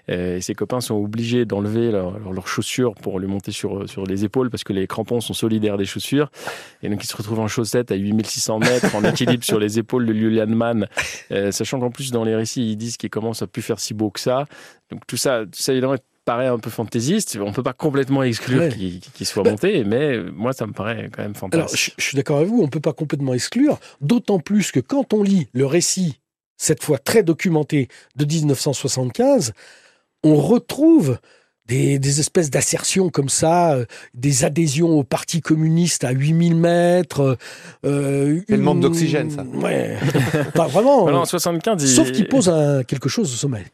Et 0.08 0.40
ses 0.40 0.54
copains 0.54 0.80
sont 0.80 0.96
obligés 0.96 1.44
d'enlever 1.44 1.90
leurs 1.90 2.48
chaussures 2.48 2.94
pour 2.94 3.18
lui 3.18 3.26
monter 3.26 3.52
sur, 3.52 3.88
sur 3.88 4.04
les 4.04 4.24
épaules 4.24 4.50
parce 4.50 4.64
que 4.64 4.72
les 4.72 4.86
crampons 4.86 5.20
sont 5.20 5.34
solidaires 5.34 5.76
des 5.76 5.84
chaussures. 5.84 6.30
Et 6.82 6.88
donc 6.88 7.02
ils 7.02 7.06
se 7.06 7.16
retrouvent 7.16 7.40
en 7.40 7.48
chaussettes 7.48 7.92
à 7.92 7.96
8600 7.96 8.58
mètres 8.58 8.94
en 8.94 9.04
équilibre 9.04 9.44
sur 9.44 9.58
les 9.58 9.78
épaules 9.78 10.06
de 10.06 10.14
Julian 10.14 10.46
Mann, 10.46 10.86
sachant 11.50 11.80
qu'en 11.80 11.90
plus 11.90 12.10
dans 12.10 12.24
les 12.24 12.34
récits 12.34 12.72
ils 12.72 12.76
disent 12.76 12.96
qu'il 12.96 13.10
commence 13.10 13.42
à 13.42 13.46
plus 13.46 13.62
faire 13.62 13.80
si 13.80 13.94
beau 13.94 14.10
que 14.10 14.20
ça. 14.20 14.46
Donc 14.90 15.06
tout 15.06 15.16
ça, 15.16 15.44
tout 15.44 15.62
ça 15.62 15.72
évidemment 15.72 15.96
paraît 16.30 16.46
un 16.46 16.58
peu 16.58 16.70
fantaisiste. 16.70 17.38
On 17.40 17.52
peut 17.52 17.64
pas 17.64 17.72
complètement 17.72 18.22
exclure 18.22 18.68
qu'il 18.72 19.26
soit 19.26 19.42
bah, 19.42 19.50
monté, 19.50 19.82
mais 19.82 20.18
moi, 20.18 20.52
ça 20.52 20.66
me 20.66 20.72
paraît 20.72 21.10
quand 21.12 21.22
même 21.22 21.34
fantastique. 21.34 21.94
je, 21.98 22.04
suis 22.04 22.16
d'accord 22.16 22.36
avec 22.36 22.48
vous, 22.48 22.62
on 22.62 22.68
peut 22.68 22.80
pas 22.80 22.92
complètement 22.92 23.34
exclure, 23.34 23.80
d'autant 24.00 24.38
plus 24.38 24.70
que 24.70 24.78
quand 24.78 25.12
on 25.12 25.24
lit 25.24 25.48
le 25.54 25.66
récit, 25.66 26.20
cette 26.56 26.84
fois 26.84 26.98
très 26.98 27.24
documenté, 27.24 27.88
de 28.14 28.24
1975, 28.24 29.54
on 30.22 30.36
retrouve 30.36 31.18
des, 31.66 32.20
espèces 32.20 32.50
d'assertions 32.50 33.10
comme 33.10 33.28
ça, 33.28 33.74
euh, 33.74 33.84
des 34.14 34.44
adhésions 34.44 34.90
au 34.98 35.04
Parti 35.04 35.40
communiste 35.40 36.04
à 36.04 36.10
8000 36.10 36.54
mètres. 36.56 37.38
Euh, 37.84 38.40
une... 38.48 38.56
le 38.56 38.62
manque 38.62 38.80
d'oxygène, 38.80 39.30
ça. 39.30 39.42
Ouais. 39.42 39.96
pas 40.54 40.68
vraiment. 40.68 41.04
en 41.04 41.24
75, 41.24 41.84
Sauf 41.86 42.12
qu'il 42.12 42.28
pose 42.28 42.52
quelque 42.86 43.08
chose 43.08 43.32
au 43.32 43.36
sommet. 43.36 43.64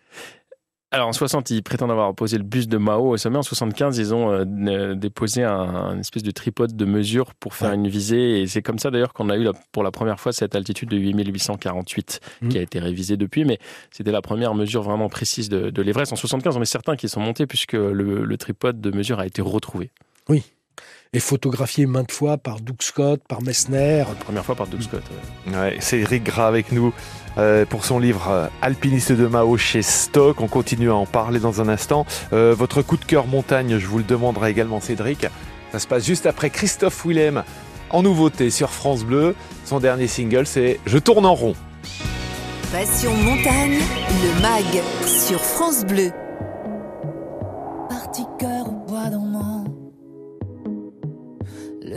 Alors 0.93 1.09
en 1.09 1.12
60, 1.12 1.50
ils 1.50 1.62
prétendent 1.62 1.90
avoir 1.90 2.14
posé 2.14 2.38
le 2.38 2.45
bus 2.45 2.69
de 2.69 2.78
Mao 2.78 3.11
au 3.11 3.16
sommet. 3.16 3.38
En 3.38 3.43
75, 3.43 3.99
ils 3.99 4.14
ont 4.14 4.31
euh, 4.31 4.95
déposé 4.95 5.43
un, 5.43 5.99
espèce 5.99 6.23
de 6.23 6.31
tripode 6.31 6.76
de 6.76 6.85
mesure 6.85 7.35
pour 7.35 7.55
faire 7.55 7.73
une 7.73 7.88
visée. 7.88 8.40
Et 8.40 8.47
c'est 8.47 8.62
comme 8.62 8.78
ça 8.78 8.90
d'ailleurs 8.90 9.12
qu'on 9.12 9.28
a 9.28 9.37
eu 9.37 9.49
pour 9.73 9.83
la 9.83 9.90
première 9.90 10.21
fois 10.21 10.33
cette 10.33 10.55
altitude 10.55 10.88
de 10.88 10.97
8848 10.97 12.21
mmh. 12.40 12.49
qui 12.49 12.59
a 12.59 12.62
été 12.62 12.78
révisée 12.78 13.16
depuis. 13.16 13.45
Mais 13.45 13.59
c'était 13.90 14.12
la 14.12 14.23
première 14.23 14.55
mesure 14.55 14.83
vraiment 14.83 15.09
précise 15.09 15.49
de, 15.49 15.71
de 15.71 15.83
l'Everest. 15.83 16.12
En 16.12 16.16
75, 16.16 16.57
on 16.57 16.62
est 16.62 16.64
certain 16.64 16.95
qu'ils 16.95 17.11
sont 17.11 17.21
montés 17.21 17.47
puisque 17.47 17.73
le, 17.73 18.25
le 18.25 18.37
tripode 18.37 18.81
de 18.81 18.90
mesure 18.93 19.19
a 19.19 19.26
été 19.26 19.43
retrouvé. 19.43 19.90
Oui, 20.28 20.45
et 21.12 21.20
photographié 21.20 21.86
maintes 21.86 22.12
fois 22.12 22.36
par 22.36 22.60
Doug 22.60 22.76
Scott, 22.80 23.20
par 23.28 23.42
Messner. 23.42 23.98
La 23.98 24.25
première 24.25 24.44
fois 24.44 24.54
par 24.54 24.66
Doug 24.66 24.82
Scott. 24.82 25.02
Ouais. 25.46 25.76
c'est 25.80 26.00
Eric 26.00 26.25
Gras 26.25 26.48
avec 26.48 26.72
nous 26.72 26.92
euh, 27.38 27.64
pour 27.64 27.84
son 27.84 27.98
livre 27.98 28.28
euh, 28.30 28.46
Alpiniste 28.62 29.12
de 29.12 29.26
Mao 29.26 29.56
chez 29.56 29.82
Stock. 29.82 30.40
On 30.40 30.48
continue 30.48 30.90
à 30.90 30.94
en 30.94 31.06
parler 31.06 31.38
dans 31.38 31.60
un 31.60 31.68
instant. 31.68 32.06
Euh, 32.32 32.54
votre 32.56 32.82
coup 32.82 32.96
de 32.96 33.04
cœur 33.04 33.26
montagne, 33.26 33.78
je 33.78 33.86
vous 33.86 33.98
le 33.98 34.04
demanderai 34.04 34.50
également 34.50 34.80
Cédric. 34.80 35.26
Ça 35.72 35.78
se 35.78 35.86
passe 35.86 36.06
juste 36.06 36.26
après 36.26 36.50
Christophe 36.50 37.04
Willem 37.04 37.44
en 37.90 38.02
nouveauté 38.02 38.50
sur 38.50 38.70
France 38.70 39.04
Bleu. 39.04 39.34
Son 39.64 39.80
dernier 39.80 40.08
single 40.08 40.46
c'est 40.46 40.80
Je 40.86 40.98
tourne 40.98 41.26
en 41.26 41.34
rond. 41.34 41.54
Passion 42.72 43.14
montagne, 43.14 43.78
le 43.78 44.42
mag 44.42 44.82
sur 45.06 45.40
France 45.40 45.84
Bleu. 45.84 46.10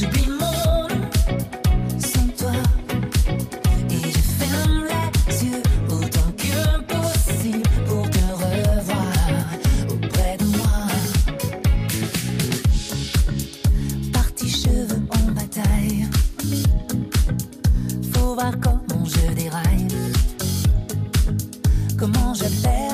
Je 0.00 0.06
vis 0.06 0.28
mon 0.28 0.88
sans 1.98 2.28
toi. 2.38 2.52
Et 3.90 4.10
je 4.10 4.22
ferme 4.38 4.86
les 5.28 5.44
yeux 5.44 5.62
autant 5.90 6.32
que 6.38 6.80
possible 6.94 7.68
Pour 7.86 8.08
te 8.08 8.24
revoir 8.32 9.12
auprès 9.90 10.38
de 10.38 10.44
moi. 10.56 10.78
Parti 14.10 14.48
cheveux 14.48 15.02
en 15.10 15.32
bataille 15.32 16.08
Faut 18.14 18.32
voir 18.32 18.54
comment 18.58 19.04
je 19.04 19.34
déraille. 19.34 19.88
Comment 21.98 22.32
je 22.32 22.44
fais 22.44 22.89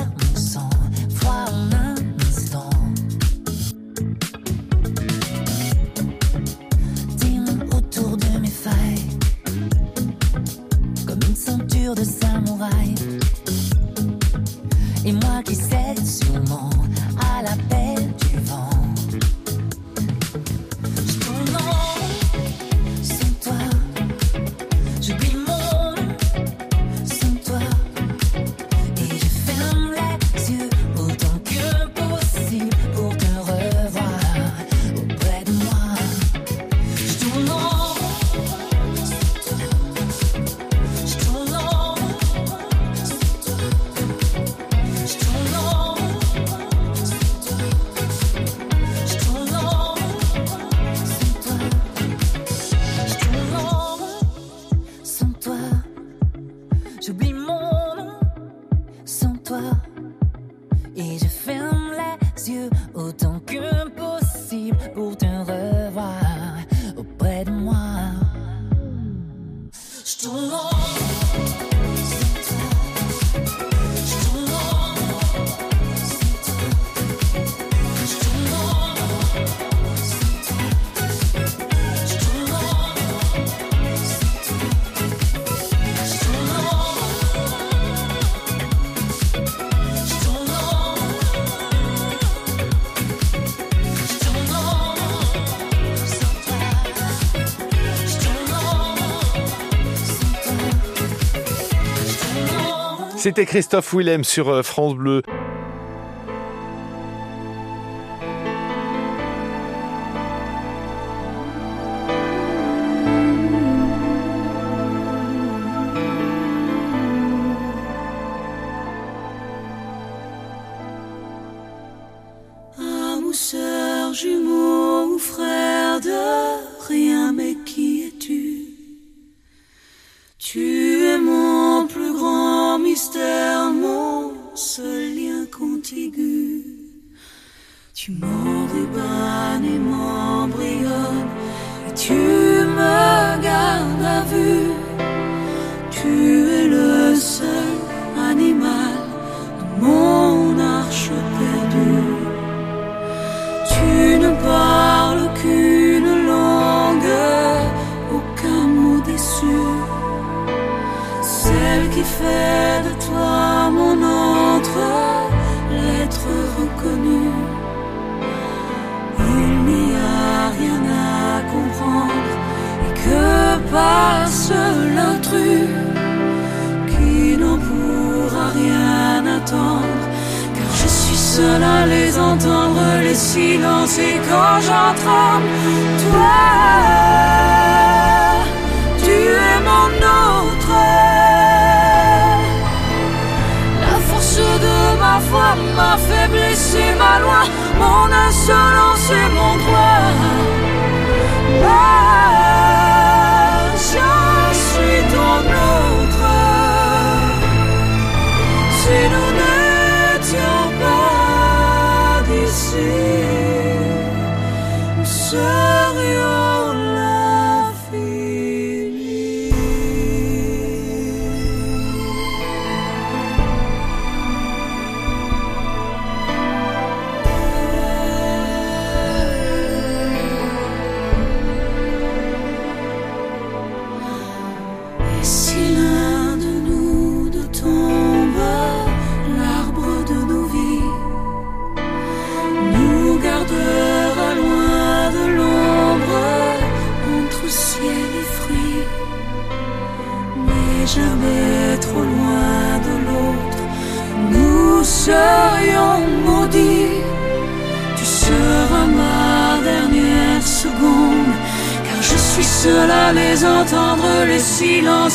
C'était 103.27 103.45
Christophe 103.45 103.93
Willem 103.93 104.23
sur 104.23 104.47
euh, 104.47 104.63
France 104.63 104.95
Bleu. 104.95 105.21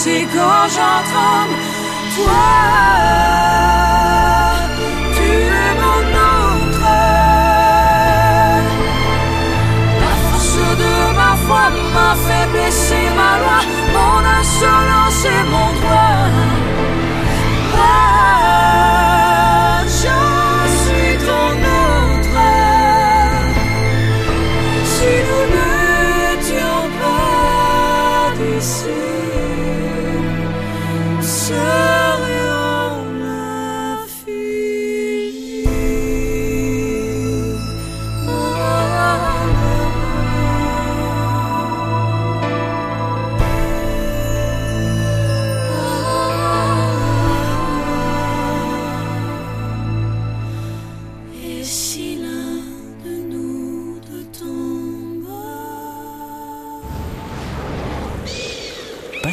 Mexico. 0.04 0.51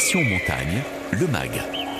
Passion 0.09 0.23
Montagne, 0.27 0.81
le 1.11 1.27
MAG. 1.27 1.51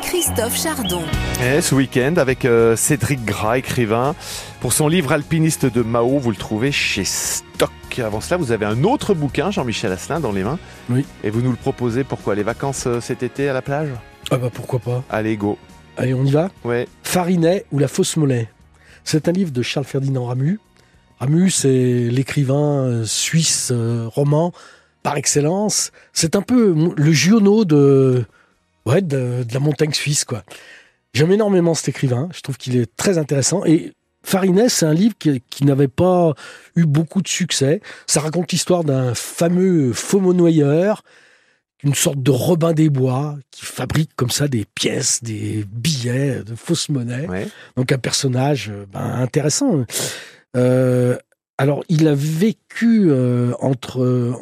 Christophe 0.02 0.60
Chardon. 0.60 1.04
Et 1.44 1.62
ce 1.62 1.76
week-end 1.76 2.16
avec 2.18 2.44
euh, 2.44 2.76
Cédric 2.76 3.24
Gras, 3.24 3.60
écrivain. 3.60 4.16
Pour 4.62 4.74
son 4.74 4.88
livre 4.88 5.12
Alpiniste 5.12 5.68
de 5.68 5.84
Mao, 5.84 6.18
vous 6.18 6.32
le 6.32 6.36
trouvez 6.36 6.72
chez 6.72 7.04
Stock. 7.04 7.70
Avant 8.00 8.20
cela, 8.20 8.38
vous 8.38 8.52
avez 8.52 8.66
un 8.66 8.84
autre 8.84 9.14
bouquin, 9.14 9.52
Jean-Michel 9.52 9.92
Asselin, 9.92 10.20
dans 10.20 10.32
les 10.32 10.42
mains. 10.42 10.58
Oui. 10.90 11.06
Et 11.24 11.30
vous 11.30 11.44
nous 11.44 11.52
le 11.52 11.56
proposez 11.56 12.04
pourquoi? 12.04 12.34
Les 12.34 12.42
vacances 12.42 12.88
euh, 12.88 13.00
cet 13.00 13.22
été 13.22 13.48
à 13.48 13.54
la 13.54 13.62
plage? 13.62 13.90
Ah 14.32 14.38
bah 14.38 14.50
pourquoi 14.52 14.80
pas. 14.80 15.04
Allez, 15.12 15.38
go. 15.38 15.60
Allez, 15.96 16.16
on 16.16 16.26
y 16.26 16.32
va? 16.32 16.50
Ouais. 16.64 16.88
Farinet 17.04 17.66
ou 17.72 17.78
la 17.78 17.88
fausse 17.88 18.18
mollet. 18.18 18.50
C'est 19.04 19.28
un 19.28 19.34
livre 19.34 19.52
de 19.52 19.62
Charles 19.62 19.86
Ferdinand 19.86 20.26
Ramu. 20.26 20.60
Ramu, 21.20 21.52
c'est 21.52 22.08
l'écrivain 22.10 22.86
euh, 22.86 23.06
suisse 23.06 23.70
euh, 23.72 24.08
roman 24.08 24.52
par 25.04 25.18
excellence. 25.18 25.92
C'est 26.14 26.36
un 26.36 26.42
peu 26.42 26.76
le 26.96 27.12
Giono 27.12 27.66
de, 27.66 28.26
ouais, 28.86 29.02
de, 29.02 29.44
de 29.44 29.54
la 29.54 29.60
montagne 29.60 29.94
suisse, 29.94 30.26
quoi. 30.26 30.44
J'aime 31.14 31.32
énormément 31.32 31.74
cet 31.74 31.90
écrivain. 31.90 32.30
Je 32.34 32.42
trouve 32.42 32.58
qu'il 32.58 32.78
est 32.78 32.96
très 32.96 33.18
intéressant. 33.18 33.66
Et 33.66 33.94
Farinet, 34.22 34.70
c'est 34.70 34.86
un 34.86 34.94
livre 34.94 35.16
qui, 35.18 35.42
qui 35.50 35.66
n'avait 35.66 35.88
pas 35.88 36.34
eu 36.76 36.86
beaucoup 36.86 37.22
de 37.22 37.28
succès. 37.28 37.82
Ça 38.06 38.20
raconte 38.20 38.52
l'histoire 38.52 38.84
d'un 38.84 39.16
fameux 39.16 39.92
faux 39.94 40.20
monnoyeur, 40.20 41.04
une 41.84 41.96
sorte 41.96 42.22
de 42.22 42.30
Robin 42.30 42.74
des 42.74 42.90
Bois, 42.90 43.38
qui 43.50 43.66
fabrique 43.66 44.12
comme 44.16 44.30
ça 44.30 44.48
des 44.48 44.66
pièces, 44.66 45.24
des 45.24 45.66
billets 45.72 46.44
de 46.44 46.54
fausses 46.54 46.90
monnaies. 46.90 47.28
Ouais. 47.28 47.48
Donc 47.76 47.92
un 47.92 47.98
personnage 47.98 48.70
euh, 48.70 48.86
ben, 48.92 49.00
intéressant. 49.00 49.86
Euh, 50.58 51.18
alors, 51.60 51.84
il 51.90 52.08
a 52.08 52.16
vécu 52.16 53.08
euh, 53.10 53.52
entre 53.60 54.02
euh, 54.02 54.34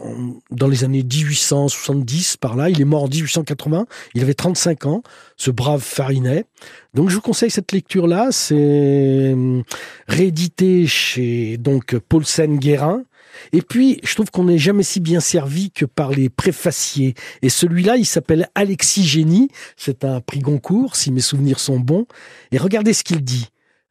dans 0.52 0.68
les 0.68 0.84
années 0.84 1.02
1870 1.02 2.38
par 2.38 2.56
là. 2.56 2.70
Il 2.70 2.80
est 2.80 2.86
mort 2.86 3.06
en 3.06 3.08
1880. 3.08 3.88
Il 4.14 4.22
avait 4.22 4.36
35 4.36 4.86
ans, 4.86 5.02
ce 5.36 5.50
brave 5.50 5.82
Farinet. 5.82 6.46
Donc, 6.94 7.10
je 7.10 7.16
vous 7.16 7.22
conseille 7.22 7.50
cette 7.50 7.72
lecture-là. 7.72 8.28
C'est 8.32 9.32
hum, 9.34 9.64
réédité 10.08 10.86
chez 10.86 11.58
donc 11.58 11.98
Paulsen 11.98 12.60
Guérin. 12.60 13.02
Et 13.52 13.64
puis, 13.64 14.00
je 14.04 14.14
trouve 14.14 14.30
qu'on 14.30 14.44
n'est 14.44 14.60
jamais 14.60 14.84
si 14.84 15.00
bien 15.00 15.20
servi 15.20 15.72
que 15.72 15.86
par 15.86 16.12
les 16.12 16.30
préfaciers. 16.30 17.16
Et 17.42 17.50
celui-là, 17.50 17.98
il 17.98 18.06
s'appelle 18.06 18.48
Alexis 18.54 19.08
Génie. 19.08 19.50
C'est 19.76 20.06
un 20.06 20.22
prix 20.22 20.42
Goncourt, 20.42 20.96
si 20.96 21.12
mes 21.12 21.22
souvenirs 21.22 21.60
sont 21.60 21.80
bons. 21.80 22.06
Et 22.52 22.60
regardez 22.60 22.94
ce 22.94 23.04
qu'il 23.04 23.24
dit. 23.24 23.48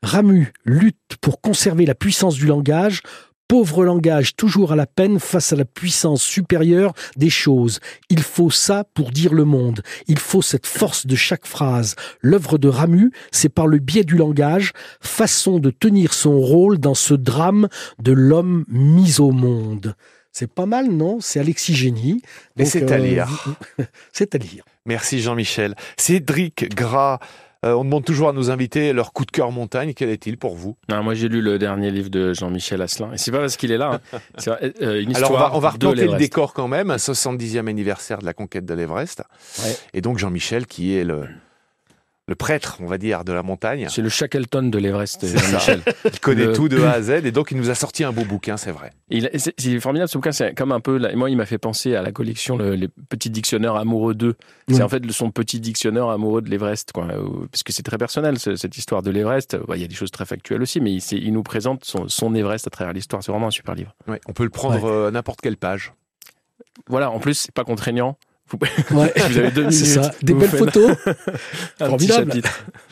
Ramu 0.07 0.53
lutte 0.64 1.16
pour 1.21 1.40
conserver 1.40 1.85
la 1.85 1.97
puissance 1.97 2.37
du 2.37 2.47
langage, 2.47 3.03
pauvre 3.49 3.85
langage 3.85 4.37
toujours 4.37 4.71
à 4.71 4.77
la 4.77 4.87
peine 4.87 5.19
face 5.19 5.53
à 5.53 5.57
la 5.57 5.64
puissance 5.64 6.23
supérieure 6.23 6.92
des 7.16 7.29
choses. 7.29 7.81
Il 8.09 8.21
faut 8.23 8.51
ça 8.51 8.85
pour 8.95 9.11
dire 9.11 9.35
le 9.35 9.45
monde. 9.45 9.83
Il 10.07 10.21
faut 10.21 10.42
cette 10.42 10.66
force 10.66 11.07
de 11.07 11.16
chaque 11.16 11.45
phrase. 11.45 11.97
L'œuvre 12.21 12.57
de 12.57 12.69
Ramu, 12.69 13.11
c'est 13.33 13.49
par 13.49 13.66
le 13.66 13.79
biais 13.79 14.05
du 14.05 14.14
langage, 14.14 14.73
façon 15.01 15.59
de 15.59 15.71
tenir 15.71 16.14
son 16.14 16.38
rôle 16.38 16.79
dans 16.79 16.95
ce 16.95 17.14
drame 17.14 17.69
de 17.99 18.12
l'homme 18.12 18.64
mis 18.69 19.19
au 19.19 19.33
monde. 19.33 19.97
C'est 20.31 20.53
pas 20.53 20.66
mal, 20.66 20.88
non? 20.88 21.19
C'est 21.21 21.40
Alexis 21.40 21.75
Génie. 21.75 22.23
Donc, 22.57 22.69
c'est 22.69 22.92
à 22.92 22.97
euh, 22.97 22.99
lire. 22.99 23.57
c'est 24.12 24.37
à 24.37 24.38
lire. 24.38 24.64
Merci 24.85 25.21
Jean-Michel. 25.21 25.75
Cédric 25.97 26.73
Gras, 26.77 27.19
euh, 27.64 27.73
on 27.73 27.85
demande 27.85 28.05
toujours 28.05 28.29
à 28.29 28.33
nos 28.33 28.51
invités 28.51 28.92
leur 28.92 29.12
coup 29.12 29.25
de 29.25 29.31
cœur 29.31 29.51
montagne. 29.51 29.92
Quel 29.95 30.11
est-il 30.11 30.37
pour 30.37 30.55
vous? 30.55 30.77
Non, 30.88 31.03
moi, 31.03 31.14
j'ai 31.14 31.29
lu 31.29 31.40
le 31.40 31.59
dernier 31.59 31.90
livre 31.90 32.11
de 32.11 32.33
Jean-Michel 32.35 32.83
Asselin. 32.83 33.12
Et 33.12 33.19
c'est 33.19 33.31
pas 33.33 33.40
parce 33.40 33.57
qu'il 33.57 33.73
est 33.73 33.79
là. 33.79 34.01
hein. 34.12 34.19
C'est 34.38 34.51
euh, 34.51 35.01
une 35.01 35.14
Alors 35.16 35.31
histoire 35.31 35.31
on 35.33 35.35
va, 35.37 35.57
on 35.57 35.59
va 35.61 35.69
de 35.71 35.87
replanter 35.87 36.07
le 36.12 36.19
décor 36.19 36.53
quand 36.53 36.69
même, 36.69 36.90
un 36.90 36.97
70e 36.97 37.69
anniversaire 37.69 38.19
de 38.19 38.27
la 38.27 38.35
conquête 38.35 38.64
de 38.66 38.75
l'Everest. 38.75 39.23
Ouais. 39.64 39.77
Et 39.95 40.01
donc 40.01 40.19
Jean-Michel 40.19 40.66
qui 40.66 40.95
est 40.97 41.05
le, 41.05 41.27
le 42.28 42.34
prêtre, 42.34 42.78
on 42.80 42.86
va 42.86 42.98
dire, 42.98 43.22
de 43.24 43.32
la 43.32 43.44
montagne. 43.44 43.86
C'est 43.88 44.02
le 44.02 44.08
Shackleton 44.08 44.64
de 44.64 44.78
l'Everest. 44.78 45.24
Jean-Michel. 45.26 45.80
Il 46.12 46.18
connaît 46.18 46.46
Le- 46.46 46.52
tout 46.54 46.68
de 46.68 46.82
A 46.82 46.90
à 46.92 47.00
Z 47.02 47.10
et 47.24 47.30
donc 47.30 47.52
il 47.52 47.56
nous 47.56 47.70
a 47.70 47.76
sorti 47.76 48.02
un 48.02 48.10
beau 48.12 48.24
bouquin, 48.24 48.56
c'est 48.56 48.72
vrai. 48.72 48.90
Il- 49.10 49.30
C'est 49.36 49.54
c'est 49.56 49.78
formidable 49.78 50.08
ce 50.08 50.18
bouquin, 50.18 50.32
c'est 50.32 50.52
comme 50.54 50.72
un 50.72 50.80
peu. 50.80 50.98
Moi, 51.14 51.30
il 51.30 51.36
m'a 51.36 51.46
fait 51.46 51.58
penser 51.58 51.94
à 51.94 52.02
la 52.02 52.10
collection 52.10 52.56
le- 52.56 52.74
Les 52.74 52.88
petits 52.88 53.30
dictionnaires 53.30 53.76
amoureux 53.76 54.14
d'eux. 54.14 54.34
C'est 54.68 54.82
en 54.82 54.88
fait 54.88 55.08
son 55.12 55.30
petit 55.30 55.60
dictionnaire 55.60 56.08
amoureux 56.08 56.42
de 56.42 56.50
l'Everest, 56.50 56.90
quoi. 56.92 57.04
Euh, 57.04 57.46
Parce 57.52 57.62
que 57.62 57.72
c'est 57.72 57.84
très 57.84 57.98
personnel 57.98 58.38
ce- 58.40 58.56
cette 58.56 58.76
histoire 58.76 59.02
de 59.02 59.10
l'Everest. 59.12 59.56
Il 59.74 59.80
y 59.80 59.84
a 59.84 59.88
des 59.88 59.94
choses 59.94 60.10
très 60.10 60.24
factuelles 60.26 60.62
aussi, 60.62 60.80
mais 60.80 60.92
il, 60.94 61.00
c'est- 61.00 61.16
il 61.18 61.32
nous 61.32 61.44
présente 61.44 61.84
son, 61.84 62.08
son 62.08 62.34
Everest 62.34 62.66
à 62.66 62.70
travers 62.70 62.92
l'histoire. 62.92 63.22
C'est 63.22 63.30
vraiment 63.30 63.46
un 63.46 63.50
super 63.52 63.76
livre. 63.76 63.94
Ouais, 64.08 64.20
on 64.26 64.32
peut 64.32 64.42
le 64.44 64.50
prendre 64.50 64.84
euh, 64.84 65.08
à 65.08 65.10
n'importe 65.12 65.40
quelle 65.40 65.56
page. 65.56 65.92
Voilà. 66.88 67.10
En 67.10 67.20
plus, 67.20 67.34
c'est 67.34 67.52
pas 67.54 67.64
contraignant. 67.64 68.18
Vous, 68.48 68.59
Ouais. 68.96 69.12
vous 69.28 69.38
avez 69.38 69.50
deux 69.50 69.62
minutes. 69.62 69.76
C'est 69.76 69.87
ça. 69.87 70.12
Des 70.22 70.35
belles 70.35 70.48
faites 70.48 70.59
photos. 70.59 70.96
Formidable. 71.78 72.42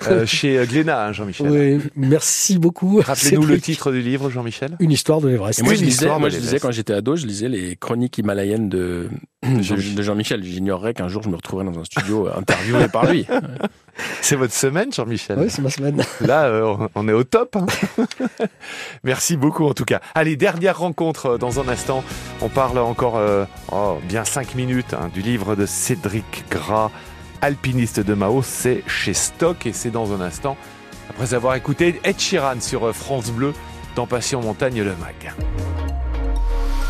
Euh, 0.09 0.27
chez 0.27 0.59
euh, 0.59 0.67
Glénat, 0.67 1.07
hein, 1.07 1.13
Jean-Michel. 1.13 1.49
Oui, 1.49 1.81
merci 1.97 2.59
beaucoup. 2.59 3.01
Rappelez-nous 3.01 3.47
le 3.47 3.61
titre 3.61 3.93
du 3.93 4.01
livre, 4.01 4.31
Jean-Michel. 4.31 4.77
Une 4.81 4.91
histoire 4.91 5.21
de 5.21 5.29
l'Everest. 5.29 5.63
Moi, 5.63 5.73
Une 5.73 5.79
je 5.79 5.85
lisais, 5.85 5.97
histoire 6.03 6.21
moi, 6.21 6.29
je 6.29 6.39
lisais 6.39 6.59
quand 6.59 6.73
j'étais 6.73 6.93
ado, 6.93 7.17
je 7.17 7.27
lisais 7.27 7.49
les 7.49 7.77
chroniques 7.77 8.19
himalayennes 8.19 8.69
de, 8.69 9.09
de 9.45 9.63
Jean-Michel. 9.63 9.95
de 9.95 10.03
Jean-Michel. 10.03 10.45
J'ignorerais 10.45 10.95
qu'un 10.95 11.09
jour 11.09 11.23
je 11.23 11.29
me 11.29 11.37
retrouverais 11.37 11.65
dans 11.65 11.79
un 11.79 11.85
studio 11.85 12.27
euh, 12.27 12.39
interviewé 12.39 12.89
par 12.89 13.07
lui. 13.11 13.27
C'est 14.21 14.37
votre 14.37 14.55
semaine, 14.55 14.93
Jean-Michel. 14.93 15.39
Oui, 15.39 15.47
c'est 15.49 15.63
ma 15.63 15.71
semaine. 15.71 16.03
Là, 16.21 16.45
euh, 16.45 16.89
on 16.95 17.09
est 17.09 17.13
au 17.13 17.25
top. 17.25 17.57
hein. 17.57 17.67
Merci 19.05 19.37
beaucoup 19.37 19.67
en 19.67 19.75
tout 19.75 19.85
cas. 19.85 20.01
Allez, 20.15 20.37
dernière 20.37 20.79
rencontre 20.79 21.27
euh, 21.27 21.39
dans 21.39 21.61
un 21.61 21.69
instant. 21.69 22.03
On 22.41 22.49
parle 22.49 22.79
encore 22.79 23.17
euh, 23.17 23.45
oh, 23.71 23.99
bien 24.09 24.25
cinq 24.25 24.55
minutes 24.55 24.95
hein, 24.95 25.11
du 25.15 25.21
livre 25.23 25.55
de 25.55 25.67
Cédric 25.67 26.45
Gras, 26.51 26.91
alpiniste 27.41 28.01
de 28.01 28.15
Mao. 28.15 28.43
C'est 28.43 28.83
chez 28.89 29.15
Stock 29.15 29.67
et 29.67 29.73
c'est 29.73 29.91
dans 29.91 30.13
un 30.13 30.21
instant. 30.21 30.57
Après 31.11 31.35
avoir 31.35 31.55
écouté 31.55 32.01
Ed 32.03 32.19
Sheeran 32.19 32.61
sur 32.61 32.95
France 32.95 33.31
Bleu 33.31 33.53
dans 33.95 34.07
Passion 34.07 34.41
Montagne 34.41 34.83
le 34.83 34.95
Mag. 34.97 35.94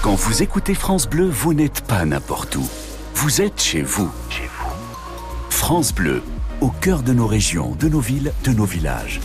Quand 0.05 0.17
vous 0.17 0.43
écoutez 0.43 0.75
France 0.75 1.09
Bleu, 1.09 1.27
vous 1.27 1.55
n'êtes 1.55 1.81
pas 1.81 2.05
n'importe 2.05 2.57
où. 2.57 2.69
Vous 3.15 3.41
êtes 3.41 3.59
chez 3.59 3.81
vous. 3.81 4.11
Chez 4.29 4.43
vous. 4.43 4.71
France 5.49 5.95
Bleu, 5.95 6.23
au 6.61 6.69
cœur 6.69 7.03
de 7.03 7.15
nos 7.15 7.27
régions, 7.27 7.75
de 7.81 7.89
nos 7.89 8.01
villes, 8.01 8.35
de 8.45 8.51
nos 8.51 8.67
villages. 8.67 9.23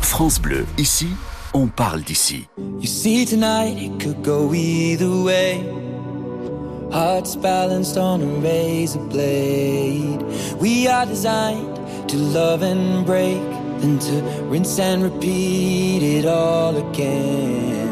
France 0.00 0.40
Bleu, 0.40 0.66
ici, 0.76 1.06
on 1.54 1.68
parle 1.68 2.02
d'ici. 2.02 2.48
You 2.80 2.88
see, 2.88 3.24
tonight 3.24 3.80
it 3.80 4.02
could 4.02 4.24
go 4.24 4.52
either 4.52 5.08
way. 5.08 5.64
Hearts 6.90 7.36
balanced 7.36 7.96
on 7.96 8.22
a 8.22 8.40
razor 8.40 8.98
blade. 9.08 10.20
We 10.60 10.88
are 10.88 11.06
designed 11.06 11.78
to 12.08 12.16
love 12.16 12.64
and 12.64 13.06
break, 13.06 13.40
then 13.78 14.00
to 14.00 14.20
rinse 14.50 14.80
and 14.80 15.04
repeat 15.04 16.02
it 16.02 16.26
all 16.26 16.76
again. 16.76 17.91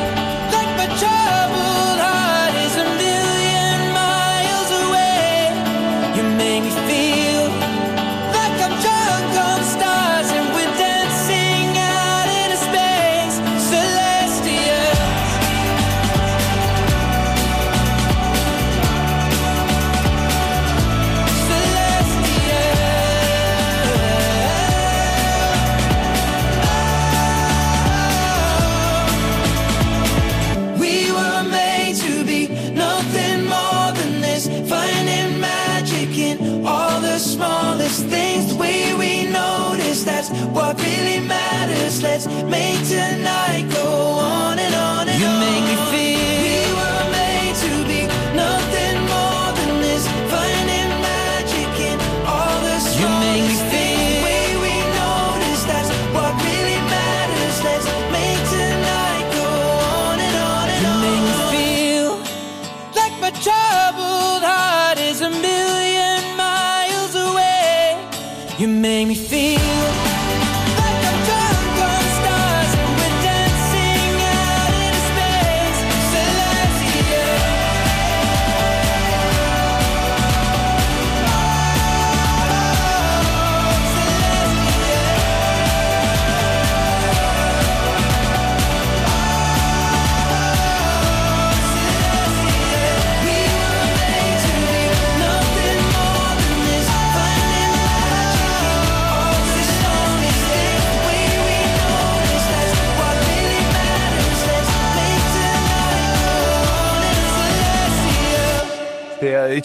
make 68.91 69.07
me 69.07 69.15
feel. 69.15 69.60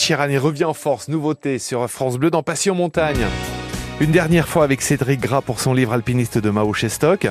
Et 0.07 0.09
Sheeran, 0.09 0.29
il 0.29 0.39
revient 0.39 0.67
en 0.67 0.75
force, 0.75 1.09
nouveauté 1.09 1.59
sur 1.59 1.91
France 1.91 2.17
Bleu 2.17 2.31
dans 2.31 2.45
Passion 2.45 2.77
Montagne. 2.77 3.27
Une 3.99 4.13
dernière 4.13 4.47
fois 4.47 4.63
avec 4.63 4.81
Cédric 4.81 5.21
Gras 5.21 5.41
pour 5.41 5.59
son 5.59 5.75
livre 5.75 5.93
Alpiniste 5.95 6.39
de 6.39 6.49
Mao 6.49 6.73
Chestock. 6.75 7.27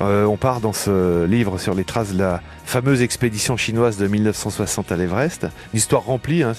Euh, 0.00 0.24
on 0.26 0.36
part 0.36 0.60
dans 0.60 0.72
ce 0.72 1.24
livre 1.24 1.58
sur 1.58 1.74
les 1.74 1.82
traces 1.82 2.12
de 2.12 2.18
la 2.18 2.40
fameuse 2.64 3.02
expédition 3.02 3.56
chinoise 3.56 3.96
de 3.96 4.06
1960 4.06 4.92
à 4.92 4.96
l'Everest. 4.96 5.48
Une 5.72 5.78
histoire 5.78 6.04
remplie, 6.04 6.44
hein, 6.44 6.52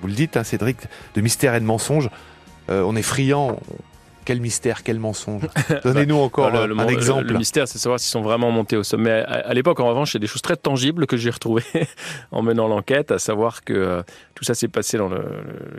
vous 0.00 0.08
le 0.08 0.14
dites, 0.14 0.36
hein, 0.36 0.42
Cédric, 0.42 0.78
de 1.14 1.20
mystères 1.20 1.54
et 1.54 1.60
de 1.60 1.64
mensonges. 1.64 2.10
Euh, 2.68 2.82
on 2.84 2.96
est 2.96 3.02
friand. 3.02 3.60
Quel 4.24 4.40
mystère, 4.40 4.82
quel 4.84 4.98
mensonge. 5.00 5.42
Donnez-nous 5.84 6.16
encore 6.16 6.52
Bah, 6.52 6.66
le- 6.66 6.74
le- 6.74 6.80
un 6.80 6.86
le- 6.86 6.92
exemple. 6.92 7.24
Le, 7.24 7.38
mystère, 7.38 7.66
c'est 7.66 7.74
de 7.78 7.80
savoir 7.80 7.98
s'ils 7.98 8.10
sont 8.10 8.22
vraiment 8.22 8.50
montés 8.52 8.76
au 8.76 8.82
sommet. 8.84 9.10
À, 9.10 9.48
à 9.48 9.54
l'époque, 9.54 9.80
en 9.80 9.88
revanche, 9.88 10.12
il 10.12 10.16
y 10.16 10.18
a 10.18 10.20
des 10.20 10.26
choses 10.28 10.42
très 10.42 10.56
tangibles 10.56 11.06
que 11.06 11.16
j'ai 11.16 11.30
retrouvées 11.30 11.62
en 12.30 12.42
menant 12.42 12.68
l'enquête, 12.68 13.10
à 13.10 13.18
savoir 13.18 13.64
que 13.64 13.72
euh, 13.72 14.02
tout 14.36 14.44
ça 14.44 14.54
s'est 14.54 14.68
passé 14.68 14.96
dans 14.98 15.08
le, 15.08 15.22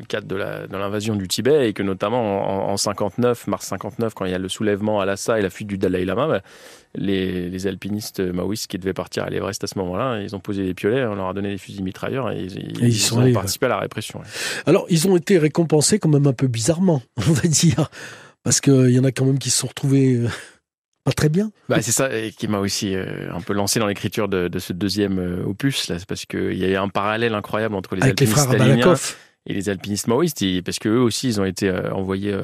cadre 0.10 0.27
de 0.27 0.36
l'invasion 0.36 1.15
du 1.15 1.27
Tibet 1.27 1.69
et 1.69 1.73
que 1.73 1.84
notamment 1.84 2.67
en, 2.69 2.73
en 2.73 2.77
59, 2.77 3.47
mars 3.47 3.65
59, 3.67 4.13
quand 4.13 4.25
il 4.25 4.32
y 4.32 4.36
a 4.36 4.39
le 4.39 4.49
soulèvement 4.49 4.99
à 4.99 5.06
Lhasa 5.06 5.39
et 5.39 5.41
la 5.41 5.49
fuite 5.49 5.67
du 5.67 5.77
Dalai 5.77 6.03
Lama, 6.03 6.27
bah, 6.27 6.41
les, 6.95 7.49
les 7.49 7.67
alpinistes 7.67 8.19
maoïstes 8.19 8.67
qui 8.67 8.77
devaient 8.77 8.93
partir 8.93 9.23
à 9.23 9.29
l'Everest 9.29 9.63
à 9.63 9.67
ce 9.67 9.77
moment-là, 9.79 10.21
ils 10.21 10.36
ont 10.36 10.39
posé 10.39 10.63
des 10.63 10.73
piolets, 10.73 11.03
on 11.06 11.15
leur 11.15 11.29
a 11.29 11.34
donné 11.34 11.49
des 11.49 11.58
fusils 11.58 11.84
mitrailleurs 11.84 12.32
et 12.32 12.41
ils, 12.43 12.56
ils- 12.60 12.77
ils 12.82 12.88
ils 12.89 12.99
sont 12.99 13.17
ont 13.17 13.21
allés, 13.21 13.34
participé 13.34 13.65
à 13.65 13.69
la 13.69 13.79
répression. 13.79 14.19
ouais. 14.19 14.25
Alors, 14.65 14.86
ils 14.89 15.08
ont 15.08 15.15
été 15.17 15.38
récompensés 15.39 15.97
quand 15.99 16.10
même 16.10 16.27
un 16.27 16.34
peu 16.34 16.47
bizarrement, 16.47 17.01
on 17.17 17.32
va 17.34 17.47
dire. 17.47 17.89
Parce 18.43 18.60
qu'il 18.62 18.89
y 18.91 18.99
en 18.99 19.03
a 19.06 19.12
quand 19.12 19.25
même 19.25 19.39
qui 19.39 19.49
se 19.49 19.60
sont 19.60 19.67
retrouvés 19.67 20.15
euh, 20.17 20.27
pas 21.06 21.13
très 21.13 21.29
bien. 21.29 21.51
Bah, 21.69 21.82
c'est 21.82 21.91
ça 21.91 22.10
qui 22.38 22.47
m'a 22.47 22.60
aussi 22.60 22.93
euh, 22.93 23.34
un 23.34 23.41
peu 23.41 23.53
lancé 23.53 23.79
dans 23.79 23.88
l'écriture 23.88 24.27
de, 24.27 24.47
de 24.47 24.60
ce 24.60 24.71
deuxième 24.73 25.17
euh, 25.19 25.43
opus 25.45 25.88
là, 25.89 25.97
c'est 25.97 26.08
parce 26.08 26.25
qu'il 26.25 26.53
y 26.58 26.75
a 26.75 26.82
un 26.82 26.89
parallèle 26.89 27.34
incroyable 27.34 27.75
entre 27.75 27.95
les 27.95 28.03
Avec 28.03 28.19
les 28.19 28.27
alpinistes 28.27 28.47
frères 28.47 28.60
Balakov. 28.67 29.15
et 29.47 29.53
les 29.53 29.69
alpinistes 29.69 30.08
maoïstes, 30.08 30.62
parce 30.63 30.77
que 30.79 30.89
eux 30.89 30.99
aussi 31.01 31.27
ils 31.29 31.41
ont 31.41 31.45
été 31.45 31.69
envoyés 31.71 32.38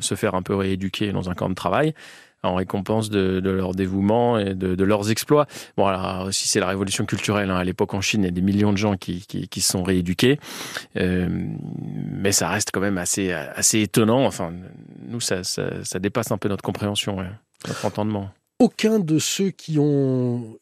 se 0.00 0.14
faire 0.14 0.34
un 0.34 0.42
peu 0.42 0.54
rééduquer 0.54 1.12
dans 1.12 1.30
un 1.30 1.34
camp 1.34 1.48
de 1.48 1.54
travail 1.54 1.94
en 2.42 2.54
récompense 2.54 3.10
de, 3.10 3.40
de 3.40 3.50
leur 3.50 3.74
dévouement 3.74 4.38
et 4.38 4.54
de, 4.54 4.74
de 4.74 4.84
leurs 4.84 5.10
exploits. 5.10 5.46
Bon, 5.76 5.86
alors 5.86 6.26
aussi 6.26 6.46
c'est 6.48 6.60
la 6.60 6.68
révolution 6.68 7.04
culturelle. 7.06 7.50
hein. 7.50 7.56
À 7.56 7.64
l'époque 7.64 7.94
en 7.94 8.00
Chine, 8.00 8.22
il 8.22 8.26
y 8.26 8.28
a 8.28 8.30
des 8.32 8.40
millions 8.42 8.72
de 8.72 8.78
gens 8.78 8.96
qui, 8.96 9.24
qui, 9.26 9.48
qui 9.48 9.60
se 9.60 9.70
sont 9.72 9.82
rééduqués, 9.82 10.38
Euh, 10.96 11.28
mais 11.30 12.32
ça 12.32 12.48
reste 12.48 12.70
quand 12.72 12.80
même 12.80 12.98
assez 12.98 13.32
assez 13.32 13.80
étonnant. 13.80 14.24
Enfin, 14.26 14.52
nous 15.08 15.20
ça, 15.20 15.44
ça, 15.44 15.84
ça 15.84 15.98
dépasse 15.98 16.30
un 16.30 16.38
peu 16.38 16.48
notre 16.48 16.62
compréhension, 16.62 17.18
ouais, 17.18 17.30
notre 17.66 17.84
entendement. 17.84 18.30
Aucun 18.58 18.98
de 18.98 19.18
ceux 19.18 19.50
qui 19.50 19.78
ont 19.78 20.56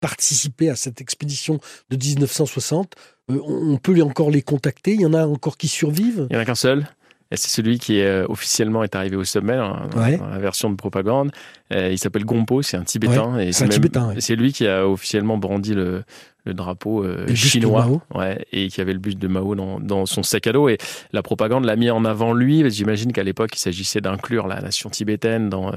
participé 0.00 0.70
à 0.70 0.76
cette 0.76 1.00
expédition 1.00 1.58
de 1.90 1.96
1960, 1.96 2.94
euh, 3.30 3.40
on 3.44 3.76
peut 3.78 4.00
encore 4.02 4.30
les 4.30 4.42
contacter? 4.42 4.94
Il 4.94 5.00
y 5.00 5.06
en 5.06 5.14
a 5.14 5.26
encore 5.26 5.56
qui 5.56 5.68
survivent? 5.68 6.26
Il 6.30 6.34
n'y 6.34 6.38
en 6.38 6.42
a 6.42 6.44
qu'un 6.44 6.54
seul. 6.54 6.86
C'est 7.30 7.50
celui 7.50 7.78
qui 7.78 8.00
euh, 8.00 8.24
officiellement 8.28 8.82
est 8.84 8.96
arrivé 8.96 9.16
au 9.16 9.24
sommet 9.24 9.56
dans, 9.56 9.86
dans 9.88 10.00
la 10.30 10.38
version 10.38 10.70
de 10.70 10.76
propagande. 10.76 11.30
Euh, 11.74 11.90
il 11.90 11.98
s'appelle 11.98 12.24
Gompo, 12.24 12.62
c'est 12.62 12.78
un 12.78 12.84
Tibétain. 12.84 13.36
c'est 13.52 13.66
ouais. 13.66 14.14
C'est 14.20 14.34
lui 14.34 14.52
qui 14.52 14.66
a 14.66 14.88
officiellement 14.88 15.36
brandi 15.36 15.74
le, 15.74 16.04
le 16.46 16.54
drapeau 16.54 17.04
euh, 17.04 17.26
le 17.28 17.34
chinois. 17.34 17.84
Mao. 17.84 18.02
Ouais, 18.14 18.46
et 18.52 18.68
qui 18.68 18.80
avait 18.80 18.94
le 18.94 18.98
buste 18.98 19.18
de 19.18 19.28
Mao 19.28 19.54
dans, 19.54 19.78
dans 19.78 20.06
son 20.06 20.22
sac 20.22 20.46
à 20.46 20.52
dos. 20.52 20.70
Et 20.70 20.78
la 21.12 21.22
propagande 21.22 21.66
l'a 21.66 21.76
mis 21.76 21.90
en 21.90 22.06
avant 22.06 22.32
lui. 22.32 22.68
J'imagine 22.70 23.12
qu'à 23.12 23.24
l'époque, 23.24 23.50
il 23.54 23.58
s'agissait 23.58 24.00
d'inclure 24.00 24.46
la 24.46 24.62
nation 24.62 24.88
tibétaine 24.88 25.50
dans, 25.50 25.68
euh, 25.68 25.76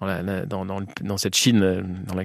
dans, 0.00 0.06
la- 0.06 0.46
dans, 0.46 0.64
dans, 0.64 0.80
dans 1.02 1.16
cette 1.16 1.34
Chine 1.34 1.62
euh, 1.62 1.82
dans, 2.06 2.14
la- 2.14 2.24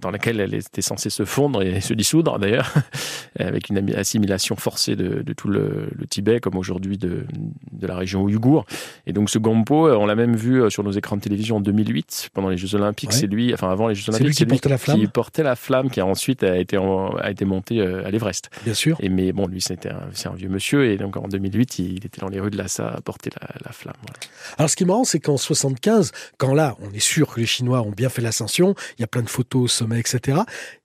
dans 0.00 0.10
laquelle 0.10 0.40
elle 0.40 0.54
était 0.54 0.82
censée 0.82 1.10
se 1.10 1.24
fondre 1.24 1.62
et 1.62 1.80
se 1.80 1.94
dissoudre 1.94 2.38
d'ailleurs, 2.38 2.72
avec 3.38 3.68
une 3.68 3.94
assimilation 3.94 4.56
forcée 4.56 4.96
de, 4.96 5.22
de 5.22 5.32
tout 5.32 5.48
le, 5.48 5.88
le 5.94 6.06
Tibet, 6.06 6.40
comme 6.40 6.56
aujourd'hui 6.56 6.98
de, 6.98 7.24
de 7.72 7.86
la 7.86 7.96
région 7.96 8.22
ouïghour. 8.22 8.66
Et 9.06 9.12
donc 9.12 9.30
ce 9.30 9.38
Gampo, 9.38 9.86
euh, 9.88 9.96
on 9.96 10.06
l'a 10.06 10.14
même 10.14 10.36
vu 10.36 10.62
euh, 10.62 10.70
sur 10.70 10.82
nos 10.84 10.92
écrans 10.92 11.16
de 11.16 11.22
télévision 11.22 11.56
en 11.56 11.60
2008, 11.60 12.30
pendant 12.34 12.48
les 12.48 12.56
Jeux 12.56 12.74
Olympiques. 12.74 13.10
Ouais. 13.10 13.16
C'est 13.16 13.26
lui, 13.26 13.52
enfin 13.54 13.70
avant 13.70 13.88
les 13.88 13.94
Jeux 13.94 14.02
C'est 14.12 14.20
Olympiques, 14.20 14.40
lui 14.40 14.46
qui 14.46 14.46
portait 14.46 14.68
la 14.68 14.78
flamme 14.78 14.98
qui 15.00 15.06
portait 15.06 15.42
la 15.42 15.56
flamme, 15.56 15.90
qui 15.90 16.00
a 16.00 16.06
ensuite 16.06 16.42
a 16.42 16.56
été, 16.58 16.76
a 16.76 17.30
été 17.30 17.44
monté 17.44 17.80
à 17.80 18.10
l'Everest. 18.10 18.50
Bien 18.64 18.74
sûr. 18.74 18.96
Et 19.00 19.08
mais 19.08 19.32
bon, 19.32 19.46
lui, 19.46 19.60
c'était 19.60 19.90
c'est 20.12 20.28
un 20.28 20.34
vieux 20.34 20.48
monsieur, 20.48 20.86
et 20.90 20.96
donc 20.96 21.16
en 21.16 21.28
2008, 21.28 21.78
il, 21.78 21.92
il 21.92 22.06
était 22.06 22.20
dans 22.20 22.28
les 22.28 22.40
rues 22.40 22.50
de 22.50 22.56
Lhasa 22.58 22.88
à 22.88 23.00
porter 23.00 23.30
la, 23.40 23.48
la 23.64 23.72
flamme. 23.72 23.94
voilà. 24.02 24.18
Alors, 24.58 24.70
ce 24.70 24.76
qui 24.76 24.82
est 24.82 24.86
marrant, 24.86 25.04
c'est 25.04 25.20
qu'en 25.20 25.36
75, 25.36 26.12
quand 26.38 26.54
là, 26.54 26.76
on 26.80 26.92
est 26.92 26.98
sûr 27.12 27.34
que 27.34 27.40
les 27.40 27.46
Chinois 27.46 27.82
ont 27.82 27.90
bien 27.90 28.08
fait 28.08 28.22
l'ascension, 28.22 28.74
il 28.98 29.02
y 29.02 29.04
a 29.04 29.06
plein 29.06 29.22
de 29.22 29.28
photos 29.28 29.62
au 29.62 29.68
sommet, 29.68 30.00
etc. 30.00 30.38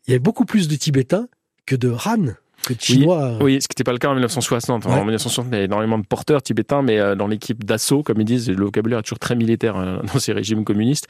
Il 0.06 0.12
y 0.12 0.14
avait 0.14 0.20
beaucoup 0.20 0.46
plus 0.46 0.68
de 0.68 0.76
Tibétains 0.76 1.28
que 1.66 1.76
de 1.76 1.92
Han, 2.06 2.34
que 2.66 2.74
de 2.74 2.82
Chinois. 2.82 3.38
Oui, 3.42 3.62
ce 3.62 3.68
qui 3.68 3.74
n'était 3.74 3.84
pas 3.84 3.94
le 3.94 3.98
cas 3.98 4.10
en 4.10 4.14
1960. 4.14 4.86
Ouais. 4.86 4.92
En 4.92 5.06
1960, 5.06 5.48
il 5.48 5.54
y 5.54 5.56
avait 5.56 5.66
énormément 5.66 5.98
de 5.98 6.06
porteurs 6.06 6.42
tibétains, 6.42 6.82
mais 6.82 7.00
euh, 7.00 7.16
dans 7.16 7.28
l'équipe 7.28 7.64
d'assaut, 7.64 8.04
comme 8.04 8.20
ils 8.20 8.26
disent, 8.26 8.50
le 8.50 8.66
vocabulaire 8.66 9.00
est 9.00 9.04
toujours 9.04 9.20
très 9.20 9.36
militaire 9.36 9.78
euh, 9.78 10.00
dans 10.14 10.20
ces 10.20 10.34
régimes 10.34 10.64
communistes. 10.64 11.08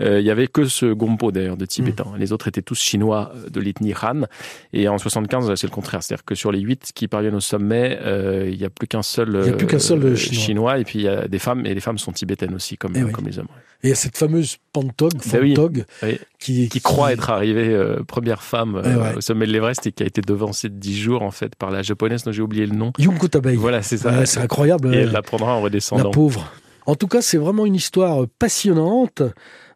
Euh, 0.00 0.20
il 0.20 0.26
y 0.26 0.30
avait 0.30 0.46
que 0.46 0.64
ce 0.64 0.86
Gompo 0.92 1.30
d'ailleurs 1.32 1.56
de 1.56 1.66
Tibétains. 1.66 2.04
Mm. 2.14 2.18
Les 2.18 2.32
autres 2.32 2.48
étaient 2.48 2.62
tous 2.62 2.78
chinois 2.80 3.32
euh, 3.34 3.48
de 3.50 3.60
l'ethnie 3.60 3.94
Han. 4.02 4.22
Et 4.72 4.88
en 4.88 4.98
75, 4.98 5.54
c'est 5.54 5.66
le 5.66 5.72
contraire. 5.72 6.02
C'est-à-dire 6.02 6.24
que 6.24 6.34
sur 6.34 6.52
les 6.52 6.60
huit 6.60 6.92
qui 6.94 7.06
parviennent 7.08 7.34
au 7.34 7.40
sommet, 7.40 7.98
euh, 8.02 8.48
il 8.50 8.58
n'y 8.58 8.64
a 8.64 8.70
plus 8.70 8.86
qu'un 8.88 9.02
seul, 9.02 9.40
Il 9.44 9.46
y 9.50 9.52
a 9.52 9.56
plus 9.56 9.66
qu'un 9.66 9.78
seul, 9.78 10.16
Chinois. 10.16 10.78
Et 10.78 10.84
puis 10.84 11.00
il 11.00 11.04
y 11.04 11.08
a 11.08 11.28
des 11.28 11.38
femmes, 11.38 11.66
et 11.66 11.74
les 11.74 11.80
femmes 11.80 11.98
sont 11.98 12.12
tibétaines 12.12 12.54
aussi, 12.54 12.76
comme, 12.76 12.92
Eh 12.96 13.02
oui. 13.02 13.12
comme 13.12 13.26
les 13.26 13.38
hommes. 13.38 13.48
Et 13.82 13.86
il 13.86 13.90
y 13.90 13.92
a 13.92 13.96
cette 13.96 14.16
fameuse 14.18 14.58
Pantog, 14.72 15.12
Ben 15.32 15.40
oui. 15.42 15.54
Fantog, 15.54 15.84
Oui. 16.02 16.18
qui, 16.38 16.68
Qui 16.68 16.80
croit 16.80 17.12
être 17.12 17.30
arrivée 17.30 17.68
euh, 17.68 18.02
première 18.06 18.42
femme 18.42 18.76
euh, 18.76 18.82
Eh 18.84 18.96
ouais. 18.96 19.14
au 19.16 19.20
sommet 19.22 19.46
de 19.46 19.52
l'Everest 19.52 19.86
et 19.86 19.92
qui 19.92 20.02
a 20.02 20.06
été 20.06 20.20
devancée 20.20 20.68
de 20.68 20.74
10 20.74 20.98
jours 20.98 21.22
en 21.22 21.30
fait 21.30 21.54
par 21.56 21.70
la 21.70 21.82
japonaise 21.82 22.24
dont 22.24 22.32
j'ai 22.32 22.42
oublié 22.42 22.66
le 22.66 22.76
nom. 22.76 22.92
Yunko 22.98 23.28
Tabei. 23.28 23.56
Voilà, 23.56 23.80
c'est 23.82 23.96
ça. 23.96 24.10
Ouais, 24.18 24.26
c'est 24.26 24.40
incroyable. 24.40 24.94
Et 24.94 24.98
elle 24.98 25.12
la 25.12 25.22
prendra 25.22 25.52
en 25.52 25.56
La 25.58 25.64
redescendant. 25.64 26.10
pauvre. 26.10 26.52
En 26.86 26.94
tout 26.94 27.06
cas, 27.08 27.22
c'est 27.22 27.36
vraiment 27.38 27.64
une 27.66 27.74
histoire 27.74 28.26
passionnante. 28.38 29.22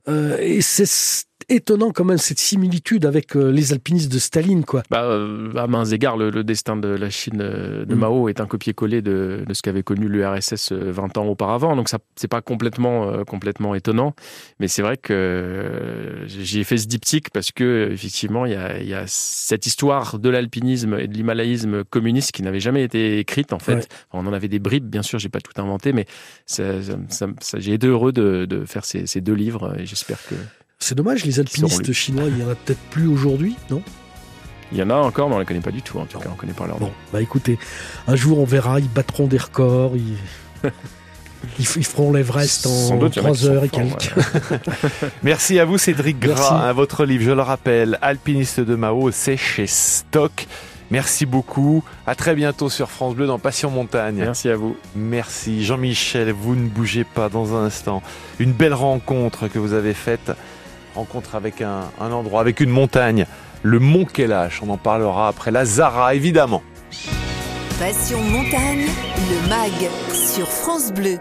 Euh, 0.09 0.37
et 0.39 0.61
c'est 0.61 1.27
étonnant 1.49 1.91
quand 1.91 2.05
même 2.05 2.19
cette 2.19 2.39
similitude 2.39 3.05
avec 3.07 3.37
euh, 3.37 3.51
les 3.51 3.73
alpinistes 3.73 4.13
de 4.13 4.19
Staline, 4.19 4.65
quoi. 4.65 4.83
Bah, 4.91 5.05
euh, 5.05 5.53
à 5.57 5.67
mains 5.67 5.85
égards, 5.85 6.17
le, 6.17 6.31
le 6.31 6.45
destin 6.45 6.77
de 6.77 6.89
la 6.89 7.11
Chine 7.11 7.41
euh, 7.41 7.85
de 7.85 7.95
Mm. 7.95 7.99
Mao 7.99 8.29
est 8.29 8.41
un 8.41 8.47
copier-coller 8.47 9.03
de, 9.03 9.45
de 9.47 9.55
ce 9.55 9.63
qu'avait 9.63 9.83
connu 9.83 10.09
l'URSS 10.09 10.73
euh, 10.73 10.91
20 10.93 11.19
ans 11.19 11.27
auparavant. 11.27 11.77
Donc 11.77 11.89
ça, 11.89 11.99
c'est 12.17 12.29
pas 12.29 12.41
complètement, 12.43 13.09
euh, 13.11 13.25
complètement 13.25 13.75
étonnant. 13.75 14.15
Mais 14.61 14.69
c'est 14.69 14.83
vrai 14.83 14.97
que 14.97 15.13
euh, 15.13 16.27
j'y 16.27 16.61
ai 16.61 16.65
fait 16.65 16.77
ce 16.79 16.87
diptyque 16.87 17.31
parce 17.31 17.51
que 17.53 17.91
effectivement, 17.93 18.47
il 18.47 18.53
y 18.53 18.57
a, 18.57 18.79
il 18.81 18.89
y 18.89 18.95
a 18.95 19.05
cette 19.07 19.67
histoire 19.67 20.19
de 20.19 20.29
l'alpinisme 20.29 20.95
et 20.99 21.07
de 21.09 21.15
l'himalayisme 21.15 21.85
communiste 21.85 22.33
qui 22.33 22.43
n'avait 22.43 22.61
jamais 22.61 22.83
été 22.83 23.19
écrite 23.19 23.53
en 23.53 23.59
fait. 23.59 23.75
Ouais. 23.75 23.87
Enfin, 24.11 24.25
on 24.25 24.27
en 24.27 24.33
avait 24.33 24.49
des 24.49 24.59
bribes, 24.59 24.87
bien 24.89 25.03
sûr, 25.03 25.19
j'ai 25.19 25.29
pas 25.29 25.41
tout 25.41 25.61
inventé, 25.61 25.93
mais 25.93 26.07
ça, 26.47 26.83
ça- 26.83 26.99
ça- 27.09 27.27
ça- 27.41 27.59
j'ai 27.59 27.75
été 27.75 27.87
heureux 27.87 28.13
de, 28.13 28.45
de 28.45 28.65
faire 28.65 28.85
ces, 28.85 29.07
ces 29.07 29.21
deux 29.21 29.35
livres 29.35 29.75
et 29.79 29.87
j'espère 29.87 30.19
que 30.27 30.35
C'est 30.85 30.95
dommage, 30.95 31.25
les 31.25 31.41
alpinistes 31.41 31.93
chinois, 31.95 32.25
il 32.29 32.39
y 32.39 32.43
en 32.43 32.51
a 32.51 32.55
peut-être 32.55 32.79
plus 32.91 33.07
aujourd'hui, 33.07 33.57
non? 33.71 33.81
Il 34.71 34.77
y 34.77 34.83
en 34.83 34.91
a 34.91 34.95
encore, 34.97 35.31
mais 35.31 35.37
on 35.37 35.39
les 35.39 35.47
connaît 35.47 35.61
pas 35.61 35.71
du 35.71 35.81
tout. 35.81 35.99
En 35.99 36.05
tout 36.05 36.19
cas, 36.19 36.29
on 36.31 36.35
connaît 36.37 36.53
pas 36.53 36.67
leur 36.67 36.79
nom. 36.79 36.89
Bon, 36.89 36.93
bah 37.11 37.23
écoutez, 37.23 37.59
un 38.07 38.17
jour 38.17 38.39
on 38.39 38.45
verra, 38.45 38.81
ils 38.81 38.89
battront 38.91 39.27
des 39.27 39.39
records. 39.39 39.97
ils- 39.97 40.71
Ils, 41.59 41.67
feront 41.67 42.13
l'Everest 42.13 42.67
en 42.67 42.99
3 43.09 43.47
heures 43.47 43.65
et 43.65 43.69
quelques. 43.69 44.13
Merci 45.23 45.59
à 45.59 45.65
vous 45.67 45.77
Cédric 45.79 46.19
Gras. 46.19 46.59
Merci. 46.63 46.75
Votre 46.77 47.05
livre, 47.05 47.23
je 47.25 47.31
le 47.33 47.43
rappelle, 47.43 47.99
Alpiniste 48.03 48.61
de 48.61 48.75
Mao, 48.75 49.11
c'est 49.11 49.37
chez 49.37 49.67
Stock. 49.67 50.47
Merci 50.91 51.27
beaucoup. 51.27 51.83
À 52.07 52.15
très 52.15 52.35
bientôt 52.35 52.71
sur 52.71 52.91
France 52.91 53.15
Bleu 53.15 53.27
dans 53.27 53.39
Passion 53.39 53.71
Montagne. 53.71 54.17
Merci 54.17 54.49
à 54.49 54.57
vous. 54.57 54.77
Merci 54.97 55.65
Jean-Michel. 55.65 56.33
Vous 56.33 56.55
ne 56.57 56.69
bougez 56.69 57.05
pas 57.05 57.29
dans 57.29 57.55
un 57.55 57.65
instant. 57.65 58.03
Une 58.39 58.53
belle 58.53 58.75
rencontre 58.75 59.49
que 59.49 59.59
vous 59.59 59.73
avez 59.75 59.95
faite. 59.95 60.33
Rencontre 60.95 61.35
avec 61.35 61.61
un, 61.61 61.91
endroit, 61.99 62.41
avec 62.41 62.61
une 62.61 62.71
montagne. 62.71 63.27
Le 63.63 63.79
Mont 63.79 64.05
Kelash. 64.05 64.63
On 64.63 64.69
en 64.69 64.77
parlera 64.77 65.29
après 65.29 65.51
la 65.51 65.65
Zara, 65.65 66.15
évidemment. 66.15 66.63
Passion 67.79 68.23
Montagne, 68.23 68.87
le 69.31 69.49
MAG 69.49 69.91
sur 70.13 70.47
France 70.47 70.93
Bleu. 70.93 71.19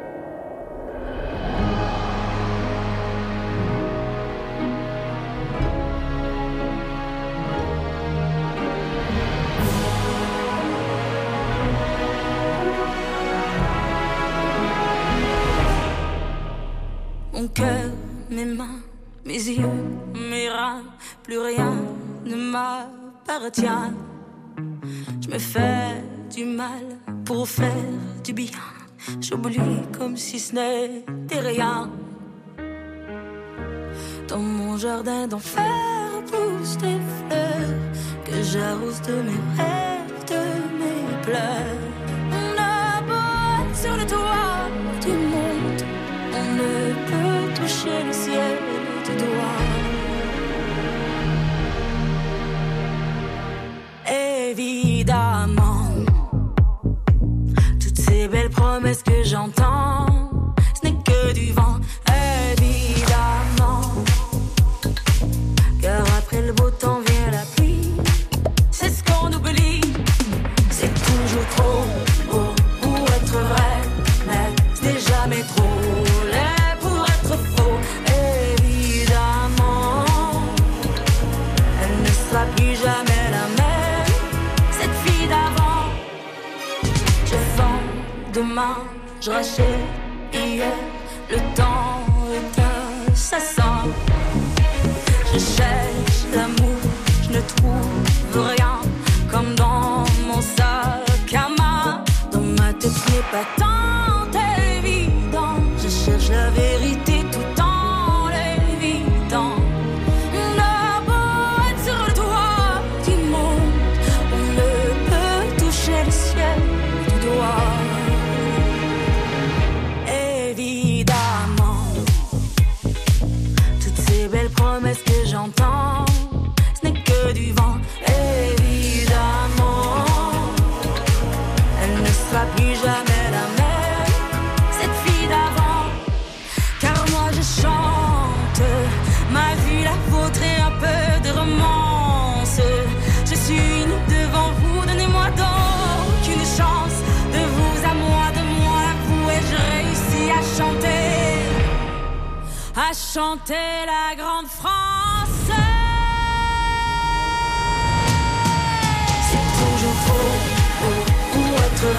Mon 17.34 17.48
cœur, 17.48 17.90
mes 18.30 18.46
mains, 18.46 18.83
mes 19.26 19.50
yeux, 19.50 19.68
mes 20.14 20.50
reins, 20.50 20.84
plus 21.24 21.40
rien 21.40 21.76
ne 22.26 22.36
m'appartient. 22.36 23.92
Je 25.22 25.30
me 25.30 25.40
fais 25.40 26.04
du 26.34 26.46
mal 26.46 27.00
pour 27.26 27.48
faire 27.48 27.72
du 28.24 28.34
bien. 28.34 28.60
J'oublie 29.22 29.60
comme 29.98 30.18
si 30.18 30.40
ce 30.40 30.54
n'était 30.56 31.40
rien. 31.40 31.90
Dans 34.28 34.40
mon 34.40 34.78
jardin 34.78 35.28
d'enfer 35.28 36.22
poussent 36.26 36.78
des 36.78 37.00
fleurs 37.18 37.74
que 38.26 38.42
j'arrose 38.42 39.02
de 39.02 39.14
mes 39.14 39.42
rêves, 39.58 40.26
de 40.28 40.44
mes 40.80 41.22
pleurs. 41.22 41.93
Évidemment, 54.56 55.88
toutes 57.82 57.98
ces 57.98 58.28
belles 58.28 58.52
promesses 58.52 59.02
que 59.02 59.24
j'entends, 59.24 60.06
ce 60.76 60.88
n'est 60.88 61.04
que 61.04 61.34
du 61.34 61.52
vent. 61.54 61.62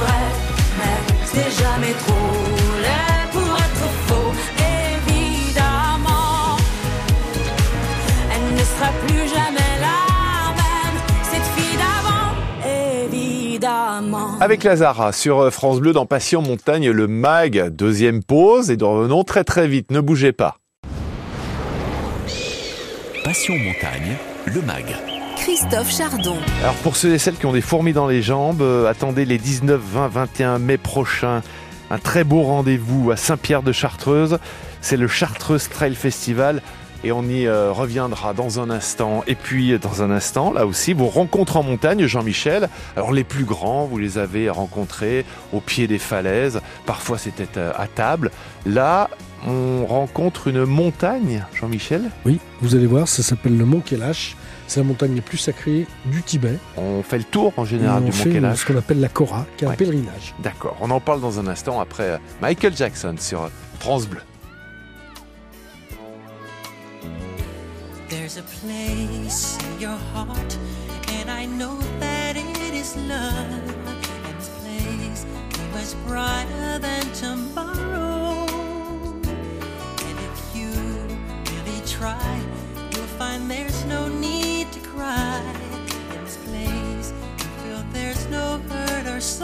Vrai, 0.01 0.25
mais 0.79 0.97
c'est 1.25 1.51
jamais 1.63 1.95
trop 2.07 2.31
laid 2.83 3.31
pour 3.33 3.57
être 3.57 3.87
faux. 4.07 4.33
Évidemment, 4.99 6.57
elle 8.33 8.55
ne 8.55 8.65
sera 8.65 8.91
plus 9.07 9.29
jamais 9.29 9.73
la 9.81 10.55
même, 10.61 10.97
cette 11.23 11.49
fille 11.57 11.77
d'avant. 11.77 12.35
Évidemment. 13.05 14.39
Avec 14.41 14.65
la 14.65 14.77
Zara 14.77 15.13
sur 15.13 15.41
euh, 15.41 15.51
France 15.51 15.81
Bleu 15.81 15.93
dans 15.93 16.07
Passion 16.07 16.43
Montagne, 16.43 16.91
le 16.91 17.07
MAG, 17.07 17.71
deuxième 17.71 18.23
pause 18.23 18.71
et 18.71 18.77
nous 18.77 18.89
revenons 18.89 19.25
très 19.25 19.45
très 19.45 19.69
vite, 19.69 19.91
ne 19.91 20.01
bougez 20.01 20.33
pas. 20.33 20.57
Passion 23.25 23.55
Montagne, 23.55 24.17
le 24.47 24.61
MAG. 24.63 25.14
Christophe 25.45 25.95
Chardon. 25.95 26.37
Alors 26.63 26.75
pour 26.77 26.97
ceux 26.97 27.13
et 27.13 27.19
celles 27.19 27.35
qui 27.35 27.45
ont 27.45 27.53
des 27.53 27.61
fourmis 27.61 27.93
dans 27.93 28.07
les 28.07 28.23
jambes, 28.23 28.63
euh, 28.63 28.89
attendez 28.89 29.27
les 29.27 29.37
19, 29.37 29.79
20, 29.79 30.09
21 30.09 30.59
mai 30.59 30.79
prochains. 30.79 31.43
Un 31.91 31.99
très 31.99 32.25
beau 32.25 32.45
rendez-vous 32.45 33.11
à 33.11 33.19
Saint-Pierre 33.19 33.63
de 33.63 33.71
Chartreuse. 33.71 34.39
C'est 34.81 34.97
le 34.97 35.07
Chartreuse 35.07 35.69
Trail 35.69 35.97
Festival 35.97 36.63
et 37.05 37.13
on 37.13 37.25
y 37.25 37.47
euh, 37.47 37.73
reviendra 37.73 38.33
dans 38.33 38.59
un 38.59 38.71
instant. 38.71 39.23
Et 39.27 39.35
puis 39.35 39.79
dans 39.79 40.03
un 40.03 40.11
instant, 40.11 40.51
là 40.51 40.65
aussi, 40.65 40.95
vos 40.95 41.09
rencontres 41.09 41.59
en 41.59 41.63
montagne, 41.63 42.07
Jean-Michel. 42.07 42.71
Alors 42.97 43.13
les 43.13 43.25
plus 43.25 43.45
grands, 43.45 43.85
vous 43.85 43.99
les 43.99 44.17
avez 44.17 44.49
rencontrés 44.49 45.27
au 45.53 45.61
pied 45.61 45.87
des 45.87 45.99
falaises. 45.99 46.63
Parfois 46.87 47.19
c'était 47.19 47.59
euh, 47.59 47.71
à 47.77 47.87
table. 47.87 48.31
Là, 48.65 49.11
on 49.47 49.85
rencontre 49.85 50.49
une 50.49 50.65
montagne, 50.65 51.45
Jean-Michel? 51.53 52.11
Oui, 52.25 52.41
vous 52.63 52.77
allez 52.77 52.87
voir, 52.87 53.09
ça 53.09 53.23
s'appelle 53.23 53.59
le 53.59 53.67
Mont 53.67 53.81
Kailash. 53.81 54.37
C'est 54.67 54.81
la 54.81 54.85
montagne 54.87 55.15
la 55.15 55.23
plus 55.23 55.39
sacrée 55.39 55.87
du 56.07 56.23
Tibet. 56.23 56.59
On 56.77 57.03
fait 57.03 57.19
le 57.19 57.25
tour 57.25 57.53
en 57.57 57.65
général 57.65 57.99
on 58.03 58.07
du 58.07 58.17
Mont 58.17 58.25
fait 58.25 58.31
Kailash. 58.33 58.59
ce 58.61 58.67
qu'on 58.67 58.77
appelle 58.79 59.01
la 59.01 59.09
Kora, 59.09 59.47
qui 59.57 59.65
est 59.65 59.69
Ouais. 59.69 59.75
un 59.75 59.77
pèlerinage. 59.77 60.35
D'accord, 60.43 60.77
on 60.81 60.91
en 60.91 61.01
parle 61.01 61.21
dans 61.21 61.39
un 61.39 61.47
instant 61.47 61.81
après 61.81 62.05
euh, 62.11 62.19
Michael 62.41 62.75
Jackson 62.77 63.15
sur 63.19 63.43
euh, 63.43 63.49
France 63.79 64.07
Bleu. 64.07 64.21
There's 68.09 68.37
a 68.39 68.43
place 68.43 69.59
in 69.61 69.81
your 69.81 69.99
heart, 70.15 70.57
and 71.09 71.31
I 71.31 71.47
know 71.47 71.79
that 72.01 72.37
it 72.37 72.75
is 72.75 72.97
love. 72.97 73.35
And 74.25 74.39
this 74.39 74.49
place 74.61 75.21
is 75.21 75.27
much 75.75 76.07
brighter 76.07 76.79
than 76.79 77.03
tomorrow. 77.13 78.47
And 80.07 80.19
if 80.19 80.57
you 80.57 80.71
really 80.71 81.81
try, 81.87 82.41
you'll 82.93 83.07
find 83.19 83.51
there's 83.51 83.85
no 83.87 84.09
need 84.09 84.44
cry. 84.95 85.43
In 86.13 86.25
this 86.25 86.37
place, 86.47 87.13
you 87.39 87.45
feel 87.63 87.85
there's 87.93 88.27
no 88.29 88.59
hurt 88.69 89.07
or 89.07 89.21
sorrow. 89.21 89.44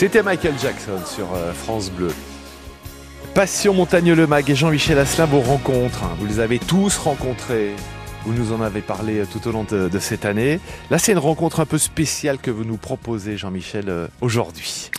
C'était 0.00 0.22
Michael 0.22 0.54
Jackson 0.58 0.98
sur 1.04 1.26
euh, 1.34 1.52
France 1.52 1.90
Bleu. 1.90 2.08
Passion 3.34 3.74
Montagne-le 3.74 4.26
Mag 4.26 4.48
et 4.48 4.54
Jean-Michel 4.54 4.98
Asselin, 4.98 5.26
vos 5.26 5.40
rencontres. 5.40 6.04
hein. 6.04 6.16
Vous 6.18 6.24
les 6.24 6.40
avez 6.40 6.58
tous 6.58 6.96
rencontrés. 6.96 7.72
Vous 8.24 8.32
nous 8.32 8.54
en 8.54 8.62
avez 8.62 8.80
parlé 8.80 9.18
euh, 9.18 9.26
tout 9.30 9.46
au 9.46 9.52
long 9.52 9.64
de, 9.64 9.90
de 9.90 9.98
cette 9.98 10.24
année. 10.24 10.58
Là, 10.90 10.98
c'est 10.98 11.12
une 11.12 11.18
rencontre 11.18 11.60
un 11.60 11.66
peu 11.66 11.76
spéciale 11.76 12.38
que 12.38 12.50
vous 12.50 12.64
nous 12.64 12.78
proposez, 12.78 13.36
Jean-Michel, 13.36 13.90
euh, 13.90 14.08
aujourd'hui. 14.22 14.90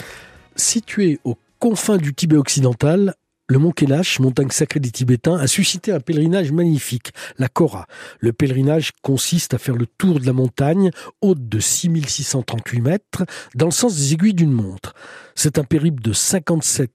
Situé 0.55 1.19
aux 1.23 1.35
confins 1.57 1.97
du 1.97 2.13
Tibet 2.13 2.37
occidental, 2.37 3.15
le 3.51 3.59
mont 3.59 3.71
Kailash, 3.71 4.19
montagne 4.21 4.49
sacrée 4.49 4.79
des 4.79 4.91
Tibétains, 4.91 5.35
a 5.35 5.45
suscité 5.45 5.91
un 5.91 5.99
pèlerinage 5.99 6.53
magnifique, 6.53 7.11
la 7.37 7.49
Kora. 7.49 7.85
Le 8.21 8.31
pèlerinage 8.31 8.91
consiste 9.01 9.53
à 9.53 9.57
faire 9.57 9.75
le 9.75 9.85
tour 9.85 10.21
de 10.21 10.25
la 10.25 10.31
montagne, 10.31 10.89
haute 11.21 11.49
de 11.49 11.59
6638 11.59 12.79
mètres, 12.79 13.25
dans 13.53 13.65
le 13.65 13.71
sens 13.71 13.93
des 13.93 14.13
aiguilles 14.13 14.33
d'une 14.33 14.53
montre. 14.53 14.93
C'est 15.35 15.59
un 15.59 15.65
périple 15.65 16.01
de 16.01 16.13
57 16.13 16.91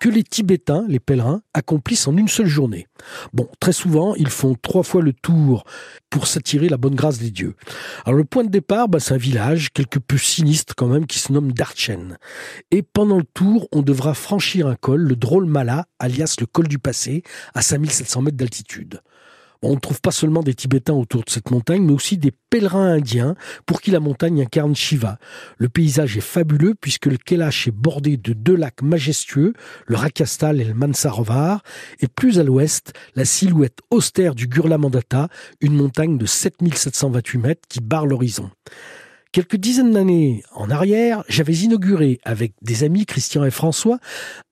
que 0.00 0.08
les 0.08 0.22
Tibétains, 0.22 0.84
les 0.88 1.00
pèlerins, 1.00 1.42
accomplissent 1.54 2.06
en 2.06 2.16
une 2.16 2.28
seule 2.28 2.46
journée. 2.46 2.86
Bon, 3.32 3.48
très 3.60 3.72
souvent, 3.72 4.14
ils 4.14 4.30
font 4.30 4.54
trois 4.60 4.82
fois 4.82 5.02
le 5.02 5.12
tour 5.12 5.64
pour 6.10 6.26
s'attirer 6.26 6.68
la 6.68 6.76
bonne 6.76 6.94
grâce 6.94 7.18
des 7.18 7.30
dieux. 7.30 7.54
Alors 8.04 8.16
le 8.16 8.24
point 8.24 8.44
de 8.44 8.50
départ, 8.50 8.88
bah, 8.88 9.00
c'est 9.00 9.14
un 9.14 9.18
village 9.18 9.72
quelque 9.72 9.98
peu 9.98 10.18
sinistre 10.18 10.74
quand 10.76 10.86
même 10.86 11.06
qui 11.06 11.18
se 11.18 11.32
nomme 11.32 11.52
Darchen. 11.52 12.18
Et 12.70 12.82
pendant 12.82 13.18
le 13.18 13.24
tour, 13.24 13.68
on 13.72 13.82
devra 13.82 14.14
franchir 14.14 14.66
un 14.66 14.76
col, 14.76 15.02
le 15.02 15.16
drôle 15.16 15.46
Mala, 15.46 15.86
alias 15.98 16.36
le 16.40 16.46
col 16.46 16.68
du 16.68 16.78
passé, 16.78 17.22
à 17.54 17.62
5700 17.62 18.22
mètres 18.22 18.36
d'altitude. 18.36 19.00
On 19.62 19.74
ne 19.74 19.80
trouve 19.80 20.00
pas 20.00 20.10
seulement 20.10 20.42
des 20.42 20.54
Tibétains 20.54 20.94
autour 20.94 21.24
de 21.24 21.30
cette 21.30 21.50
montagne, 21.50 21.82
mais 21.82 21.92
aussi 21.92 22.18
des 22.18 22.32
pèlerins 22.50 22.92
indiens 22.92 23.36
pour 23.64 23.80
qui 23.80 23.90
la 23.90 24.00
montagne 24.00 24.42
incarne 24.42 24.76
Shiva. 24.76 25.18
Le 25.58 25.68
paysage 25.68 26.16
est 26.16 26.20
fabuleux 26.20 26.74
puisque 26.74 27.06
le 27.06 27.16
Kailash 27.16 27.68
est 27.68 27.74
bordé 27.74 28.16
de 28.16 28.32
deux 28.32 28.56
lacs 28.56 28.82
majestueux, 28.82 29.54
le 29.86 29.96
Rakastal 29.96 30.60
et 30.60 30.64
le 30.64 30.74
Mansarovar, 30.74 31.62
et 32.00 32.08
plus 32.08 32.38
à 32.38 32.42
l'ouest, 32.42 32.92
la 33.14 33.24
silhouette 33.24 33.78
austère 33.90 34.34
du 34.34 34.46
Gurla 34.46 34.78
Mandata, 34.78 35.28
une 35.60 35.74
montagne 35.74 36.18
de 36.18 36.26
7728 36.26 37.38
mètres 37.38 37.68
qui 37.68 37.80
barre 37.80 38.06
l'horizon. 38.06 38.50
Quelques 39.32 39.56
dizaines 39.56 39.92
d'années 39.92 40.42
en 40.54 40.70
arrière, 40.70 41.22
j'avais 41.28 41.52
inauguré 41.52 42.20
avec 42.24 42.54
des 42.62 42.84
amis 42.84 43.04
Christian 43.04 43.44
et 43.44 43.50
François 43.50 43.98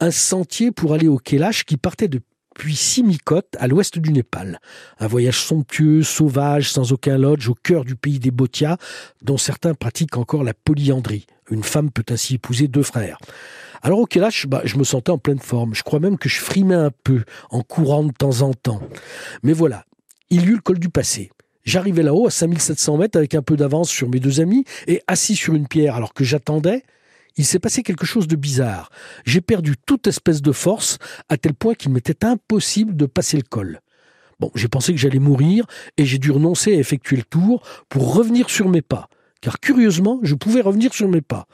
un 0.01 0.11
sentier 0.11 0.73
pour 0.73 0.93
aller 0.93 1.09
au 1.09 1.17
Kailash 1.17 1.65
qui 1.65 1.79
partait 1.79 2.09
de 2.09 2.21
puis 2.55 2.77
Simikot, 2.77 3.43
à 3.59 3.67
l'ouest 3.67 3.99
du 3.99 4.13
Népal. 4.13 4.61
Un 4.99 5.07
voyage 5.07 5.41
somptueux, 5.41 6.03
sauvage, 6.03 6.71
sans 6.71 6.93
aucun 6.93 7.19
lodge, 7.19 7.49
au 7.49 7.55
cœur 7.55 7.85
du 7.85 7.97
pays 7.97 8.19
des 8.19 8.31
Bhotias, 8.31 8.79
dont 9.23 9.37
certains 9.37 9.75
pratiquent 9.75 10.17
encore 10.17 10.45
la 10.45 10.55
polyandrie. 10.55 11.27
Une 11.51 11.65
femme 11.65 11.91
peut 11.91 12.05
ainsi 12.11 12.35
épouser 12.35 12.69
deux 12.69 12.83
frères. 12.83 13.19
Alors 13.83 13.99
au 13.99 14.07
Kailash, 14.07 14.47
bah, 14.47 14.63
je 14.65 14.79
me 14.79 14.85
sentais 14.85 15.11
en 15.11 15.19
pleine 15.19 15.41
forme. 15.41 15.75
Je 15.75 15.83
crois 15.83 16.01
même 16.01 16.17
que 16.17 16.29
je 16.29 16.41
frimais 16.41 16.75
un 16.75 16.91
peu, 17.03 17.25
en 17.51 17.63
courant 17.63 18.05
de 18.05 18.13
temps 18.13 18.41
en 18.41 18.55
temps. 18.55 18.81
Mais 19.43 19.53
voilà, 19.53 19.85
il 20.31 20.43
y 20.43 20.47
eut 20.47 20.55
le 20.55 20.61
col 20.61 20.79
du 20.79 20.89
passé. 20.89 21.31
J'arrivais 21.65 22.03
là-haut 22.03 22.27
à 22.27 22.31
5700 22.31 22.99
mètres 22.99 23.19
avec 23.19 23.35
un 23.35 23.43
peu 23.43 23.57
d'avance 23.57 23.91
sur 23.91 24.09
mes 24.09 24.21
deux 24.21 24.41
amis 24.41 24.65
et 24.87 25.03
assis 25.07 25.35
sur 25.35 25.55
une 25.55 25.67
pierre 25.67 25.97
alors 25.97 26.15
que 26.15 26.25
j'attendais, 26.25 26.83
il 27.37 27.45
s'est 27.45 27.59
passé 27.59 27.83
quelque 27.83 28.07
chose 28.07 28.29
de 28.29 28.37
bizarre. 28.37 28.91
J'ai 29.25 29.41
perdu 29.41 29.75
toute 29.87 30.07
espèce 30.07 30.43
de 30.43 30.53
force, 30.53 30.99
à 31.29 31.37
tel 31.37 31.55
point 31.55 31.75
qu'il 31.75 31.91
m'était 31.91 32.25
impossible 32.25 32.97
de 32.97 33.07
passer 33.07 33.37
le 33.37 33.43
col. 33.43 33.81
Bon, 34.41 34.51
j'ai 34.55 34.69
pensé 34.69 34.93
que 34.93 34.99
j'allais 34.99 35.19
mourir, 35.19 35.67
et 35.97 36.05
j'ai 36.05 36.19
dû 36.19 36.31
renoncer 36.31 36.75
à 36.75 36.79
effectuer 36.79 37.17
le 37.17 37.23
tour 37.23 37.63
pour 37.89 38.15
revenir 38.15 38.51
sur 38.51 38.69
mes 38.69 38.83
pas. 38.83 39.09
Car 39.41 39.61
curieusement, 39.61 40.21
je 40.23 40.35
pouvais 40.35 40.61
revenir 40.61 40.95
sur 40.95 41.09
mes 41.09 41.21
pas. 41.21 41.47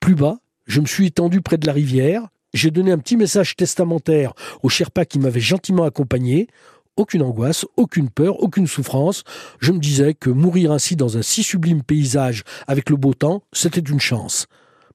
Plus 0.00 0.14
bas, 0.14 0.38
je 0.66 0.80
me 0.80 0.86
suis 0.86 1.06
étendu 1.06 1.40
près 1.40 1.58
de 1.58 1.66
la 1.66 1.72
rivière. 1.72 2.28
J'ai 2.52 2.70
donné 2.70 2.90
un 2.90 2.98
petit 2.98 3.16
message 3.16 3.56
testamentaire 3.56 4.32
au 4.62 4.68
Sherpa 4.68 5.04
qui 5.04 5.18
m'avait 5.18 5.40
gentiment 5.40 5.84
accompagné. 5.84 6.48
Aucune 6.96 7.22
angoisse, 7.22 7.64
aucune 7.76 8.10
peur, 8.10 8.42
aucune 8.42 8.66
souffrance. 8.66 9.22
Je 9.60 9.72
me 9.72 9.78
disais 9.78 10.14
que 10.14 10.28
mourir 10.28 10.72
ainsi 10.72 10.96
dans 10.96 11.16
un 11.16 11.22
si 11.22 11.42
sublime 11.42 11.82
paysage 11.82 12.42
avec 12.66 12.90
le 12.90 12.96
beau 12.96 13.14
temps, 13.14 13.42
c'était 13.52 13.80
une 13.80 14.00
chance. 14.00 14.46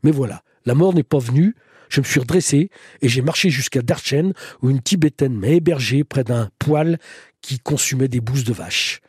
Mais 0.04 0.12
voilà, 0.12 0.44
la 0.66 0.76
mort 0.76 0.94
n'est 0.94 1.04
pas 1.04 1.20
venue. 1.20 1.56
Je 1.90 2.02
me 2.02 2.06
suis 2.06 2.20
redressé 2.20 2.70
et 3.02 3.08
j'ai 3.08 3.22
marché 3.22 3.50
jusqu'à 3.50 3.82
Darchen 3.82 4.34
où 4.62 4.70
une 4.70 4.82
Tibétaine 4.82 5.34
m'a 5.34 5.50
hébergé 5.50 6.04
près 6.04 6.24
d'un 6.24 6.50
poêle 6.60 7.00
qui 7.42 7.60
consumait 7.60 8.08
des 8.08 8.22
bouses 8.22 8.44
de 8.44 8.54
vache. 8.54 9.02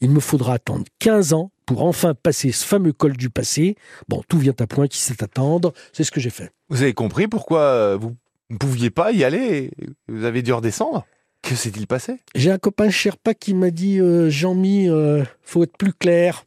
Il 0.00 0.10
me 0.10 0.20
faudra 0.20 0.54
attendre 0.54 0.84
15 0.98 1.32
ans 1.32 1.52
pour 1.66 1.84
enfin 1.84 2.14
passer 2.14 2.50
ce 2.50 2.64
fameux 2.64 2.92
col 2.92 3.16
du 3.16 3.30
passé. 3.30 3.76
Bon, 4.08 4.22
tout 4.28 4.38
vient 4.38 4.54
à 4.58 4.66
point 4.66 4.88
qui 4.88 4.98
sait 4.98 5.22
attendre. 5.22 5.72
C'est 5.92 6.04
ce 6.04 6.10
que 6.10 6.20
j'ai 6.20 6.30
fait. 6.30 6.50
Vous 6.70 6.82
avez 6.82 6.94
compris 6.94 7.28
pourquoi 7.28 7.60
euh, 7.60 7.98
vous 8.00 8.16
ne 8.50 8.56
pouviez 8.56 8.90
pas 8.90 9.12
y 9.12 9.24
aller 9.24 9.70
Vous 10.08 10.24
avez 10.24 10.42
dû 10.42 10.52
redescendre? 10.52 11.06
Que 11.42 11.54
s'est-il 11.54 11.86
passé? 11.86 12.20
J'ai 12.34 12.50
un 12.50 12.58
copain 12.58 12.88
Sherpa 12.90 13.34
qui 13.34 13.54
m'a 13.54 13.70
dit 13.70 14.00
euh, 14.00 14.30
Jean-Mi, 14.30 14.88
euh, 14.88 15.24
faut 15.42 15.64
être 15.64 15.76
plus 15.76 15.92
clair 15.92 16.44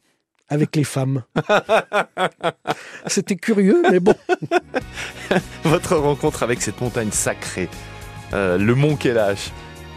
avec 0.48 0.76
les 0.76 0.84
femmes. 0.84 1.22
C'était 3.06 3.36
curieux, 3.36 3.82
mais 3.90 4.00
bon. 4.00 4.14
Votre 5.64 5.96
rencontre 5.96 6.42
avec 6.42 6.62
cette 6.62 6.80
montagne 6.80 7.10
sacrée, 7.10 7.68
euh, 8.32 8.58
le 8.58 8.74
mont 8.74 8.96
Kelash, 8.96 9.50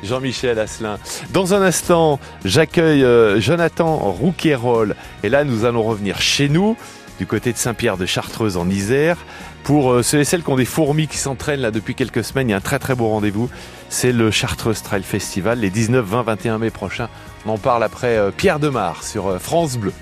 Jean-Michel 0.04 0.60
Asselin. 0.60 0.98
Dans 1.32 1.54
un 1.54 1.62
instant, 1.62 2.20
j'accueille 2.46 3.04
euh, 3.04 3.40
Jonathan 3.40 3.98
Rouquayrol. 3.98 4.96
Et 5.24 5.30
là, 5.30 5.44
nous 5.44 5.66
allons 5.66 5.84
revenir 5.84 6.22
chez 6.22 6.50
nous, 6.50 6.76
du 7.20 7.26
côté 7.26 7.52
de 7.52 7.58
Saint-Pierre 7.58 7.98
de 7.98 8.06
Chartreuse 8.06 8.58
en 8.58 8.70
Isère. 8.70 9.18
Pour 9.64 9.92
euh, 9.92 10.04
ceux 10.04 10.20
et 10.20 10.24
celles 10.24 10.42
qui 10.42 10.50
ont 10.50 10.56
des 10.56 10.66
fourmis 10.66 11.08
qui 11.08 11.18
s'entraînent 11.18 11.60
là 11.60 11.70
depuis 11.70 11.94
quelques 11.94 12.24
semaines, 12.24 12.48
il 12.48 12.52
y 12.52 12.56
a 12.56 12.58
un 12.58 12.62
très 12.62 12.80
très 12.80 12.96
beau 12.96 13.10
rendez-vous. 13.10 13.50
C'est 13.90 14.14
le 14.14 14.32
Chartreuse 14.32 14.82
Trail 14.82 15.04
Festival, 15.04 15.60
les 15.60 15.70
19, 15.70 16.04
20, 16.06 16.24
21 16.24 16.58
mai 16.58 16.70
prochains. 16.70 17.10
On 17.46 17.52
en 17.52 17.58
parle 17.58 17.84
après 17.84 18.20
Pierre 18.36 18.60
Demar 18.60 19.04
sur 19.04 19.40
France 19.42 19.78
Bleu. 19.78 19.94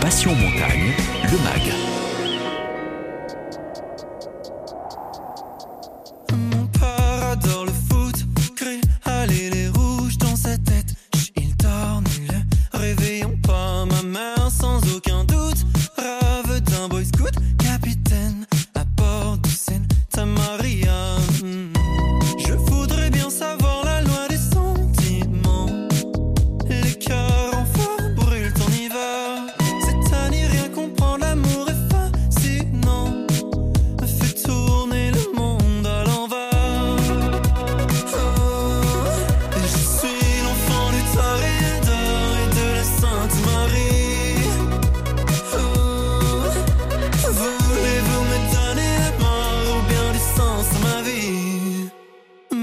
Passion 0.00 0.34
Montagne, 0.34 0.92
le 1.24 1.38
MAG. 1.44 1.99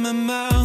Ma 0.07 0.13
mère 0.13 0.56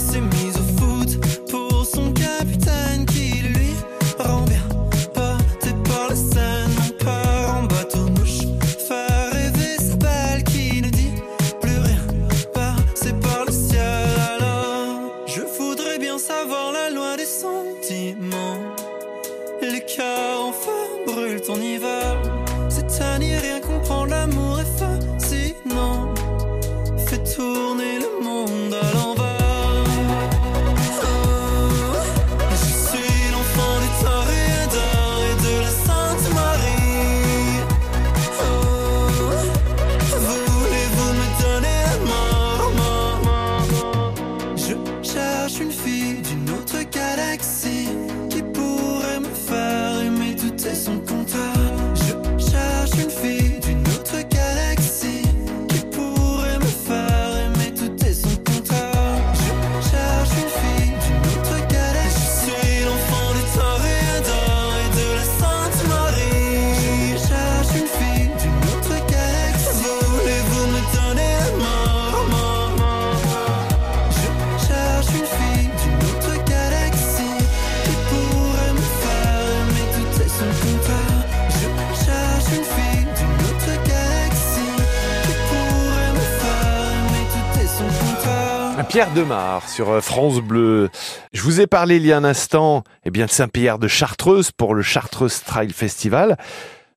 Pierre 89.03 89.15
Demar 89.15 89.69
sur 89.69 89.91
euh, 89.91 90.01
France 90.01 90.41
Bleu. 90.41 90.89
Je 91.33 91.43
vous 91.43 91.61
ai 91.61 91.67
parlé 91.67 91.97
il 91.97 92.07
y 92.07 92.13
a 92.13 92.17
un 92.17 92.23
instant 92.23 92.85
eh 93.05 93.11
bien, 93.11 93.27
de 93.27 93.33
Saint-Pierre 93.33 93.81
de 93.81 93.89
Chartreuse 93.89 94.53
pour 94.53 94.77
le 94.77 94.83
Chartreuse 94.83 95.43
Trail 95.43 95.71
Festival. 95.71 96.37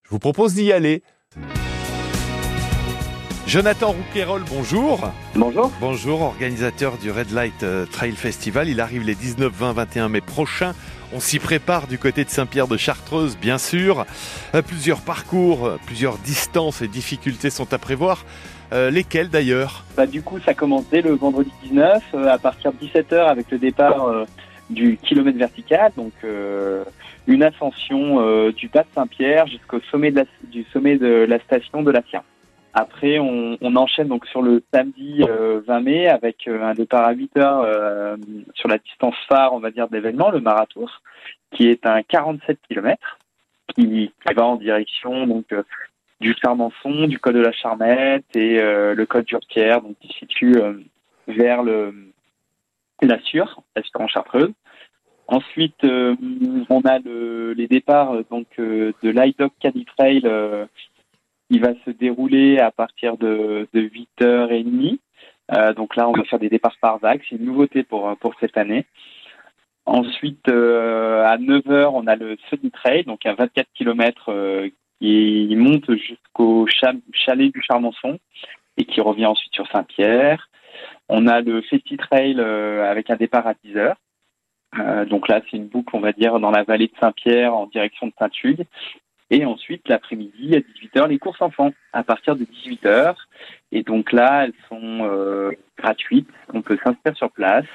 Je 0.04 0.12
vous 0.12 0.20
propose 0.20 0.54
d'y 0.54 0.72
aller. 0.72 1.02
Jonathan 3.48 3.94
Rouquayrol, 3.94 4.44
bonjour. 4.48 5.12
Bonjour. 5.34 5.72
Bonjour, 5.82 6.22
organisateur 6.22 7.00
du 7.00 7.10
Red 7.10 7.32
Light 7.32 7.64
euh, 7.64 7.88
Trail 7.88 8.16
Festival. 8.16 8.70
Il 8.70 8.82
arrive 8.82 9.02
les 9.02 9.16
19, 9.16 9.52
20, 9.52 9.74
21 9.74 10.10
mai 10.10 10.22
prochains. 10.22 10.76
On 11.12 11.20
s'y 11.20 11.40
prépare 11.40 11.88
du 11.88 11.98
côté 11.98 12.24
de 12.24 12.30
Saint-Pierre 12.30 12.68
de 12.68 12.78
Chartreuse, 12.78 13.36
bien 13.36 13.58
sûr. 13.58 14.06
Euh, 14.54 14.62
Plusieurs 14.62 15.02
parcours, 15.02 15.72
plusieurs 15.88 16.20
distances 16.20 16.84
et 16.84 16.88
difficultés 16.88 17.50
sont 17.50 17.74
à 17.74 17.80
prévoir. 17.80 18.26
Euh, 18.74 18.90
lesquelles 18.90 19.30
d'ailleurs 19.30 19.84
Bah, 19.96 20.08
du 20.08 20.22
coup, 20.22 20.40
ça 20.40 20.54
commence 20.54 20.90
dès 20.90 21.02
le 21.02 21.12
vendredi 21.12 21.52
19 21.64 22.04
euh, 22.14 22.28
à 22.28 22.38
partir 22.38 22.74
de 22.74 22.78
17h 22.78 23.28
avec 23.28 23.52
le 23.52 23.58
départ 23.58 24.08
euh, 24.08 24.26
du 24.70 24.98
kilomètre 24.98 25.38
vertical, 25.38 25.92
donc 25.96 26.14
une 27.28 27.44
ascension 27.44 28.50
du 28.50 28.68
bas 28.68 28.82
de 28.82 28.88
Saint-Pierre 28.96 29.46
jusqu'au 29.46 29.80
sommet 29.92 30.10
de 30.10 30.22
la, 30.22 30.26
sommet 30.74 30.98
de 30.98 31.26
la 31.30 31.40
station 31.40 31.84
de 31.84 31.92
la 31.92 32.02
Sien. 32.10 32.24
Après, 32.78 33.20
on, 33.20 33.58
enchaîne 33.78 34.10
donc 34.10 34.26
sur 34.26 34.42
le 34.42 34.62
samedi 34.74 35.22
euh, 35.22 35.62
20 35.66 35.80
mai 35.80 36.08
avec 36.10 36.46
un 36.48 36.74
départ 36.74 37.06
à 37.06 37.14
8 37.14 37.38
heures 37.38 37.62
euh, 37.62 38.18
sur 38.54 38.68
la 38.68 38.78
distance 38.80 39.16
phare, 39.30 39.54
on 39.54 39.60
va 39.60 39.72
dire, 39.72 39.88
de 39.88 39.96
l'événement, 39.96 40.30
le 40.30 40.42
Maratour, 40.42 41.02
qui 41.52 41.70
est 41.70 41.86
un 41.86 42.04
47 42.04 42.60
km 42.68 43.18
qui, 43.74 44.12
va 44.36 44.44
en 44.44 44.58
direction 44.58 45.26
donc 45.26 45.46
du 46.20 46.34
Charmençon, 46.42 47.08
du 47.08 47.20
col 47.20 47.34
de 47.34 47.40
la 47.40 47.52
Charmette 47.52 48.26
et 48.36 48.60
euh, 48.60 48.96
le 48.96 49.06
col 49.06 49.24
d'Urquière, 49.24 49.82
donc 49.82 49.98
qui 50.00 50.08
se 50.10 50.20
situe 50.20 50.58
euh, 50.58 50.74
vers 51.28 51.64
le 51.64 51.94
la 53.02 53.20
Sûre, 53.20 53.62
la 53.76 53.84
Sûre 53.84 54.02
en 54.02 54.08
Chartreuse. 54.08 54.54
Ensuite, 55.28 55.84
euh, 55.84 56.16
on 56.70 56.82
a 56.82 57.00
le, 57.00 57.54
les 57.54 57.68
départs 57.68 58.14
donc 58.30 58.48
de 58.58 58.94
l'IDOC 59.04 59.52
Caddy 59.60 59.86
Trail 59.86 60.22
qui 61.50 61.60
va 61.60 61.74
se 61.84 61.92
dérouler 61.92 62.60
à 62.60 62.72
partir 62.72 63.18
de, 63.18 63.68
de 63.74 63.82
8h30. 63.82 65.00
Euh, 65.52 65.74
donc 65.74 65.96
là, 65.96 66.08
on 66.08 66.14
va 66.14 66.24
faire 66.24 66.40
des 66.40 66.50
départs 66.50 66.78
par 66.80 67.00
vague. 67.00 67.22
C'est 67.30 67.36
une 67.36 67.46
nouveauté 67.46 67.84
pour, 67.84 68.16
pour 68.18 68.34
cette 68.40 68.58
année. 68.58 68.86
Ensuite, 69.86 70.48
à 70.48 71.38
9h, 71.38 71.92
on 71.94 72.08
a 72.08 72.16
le 72.16 72.38
Sunny 72.50 72.72
Trail, 72.72 73.04
donc 73.04 73.26
un 73.26 73.34
24 73.34 73.68
km 73.76 74.32
qui 75.02 75.54
monte 75.56 75.92
jusqu'au 75.96 76.68
cha- 76.68 76.94
chalet 77.12 77.52
du 77.54 77.62
Charmonçon 77.62 78.20
et 78.78 78.86
qui 78.86 79.02
revient 79.02 79.26
ensuite 79.26 79.54
sur 79.54 79.68
Saint-Pierre. 79.72 80.50
On 81.10 81.28
a 81.28 81.42
le 81.42 81.62
Festi 81.62 81.98
Trail 81.98 82.36
euh, 82.40 82.90
avec 82.90 83.10
un 83.10 83.16
départ 83.16 83.48
à 83.48 83.54
10 83.64 83.78
heures. 83.78 83.98
Euh, 84.80 85.06
donc 85.06 85.28
là, 85.30 85.42
c'est 85.50 85.58
une 85.58 85.68
boucle, 85.68 85.96
on 85.96 86.02
va 86.02 86.12
dire, 86.12 86.40
dans 86.40 86.52
la 86.52 86.64
vallée 86.64 86.88
de 86.88 86.94
Saint-Pierre 87.00 87.54
en 87.54 87.68
direction 87.68 88.08
de 88.08 88.14
Saint-Hugues. 88.20 88.66
Et 89.32 89.46
ensuite, 89.46 89.88
l'après-midi, 89.88 90.56
à 90.56 90.60
18h, 90.60 91.08
les 91.08 91.18
courses 91.18 91.42
enfants, 91.42 91.72
à 91.94 92.04
partir 92.04 92.36
de 92.36 92.44
18h. 92.46 93.16
Et 93.72 93.84
donc 93.84 94.12
là, 94.12 94.46
elles 94.46 94.54
sont 94.70 95.00
euh, 95.02 95.52
gratuites. 95.78 96.30
On 96.54 96.62
peut 96.62 96.78
s'inscrire 96.84 97.16
sur 97.16 97.32
place. 97.32 97.66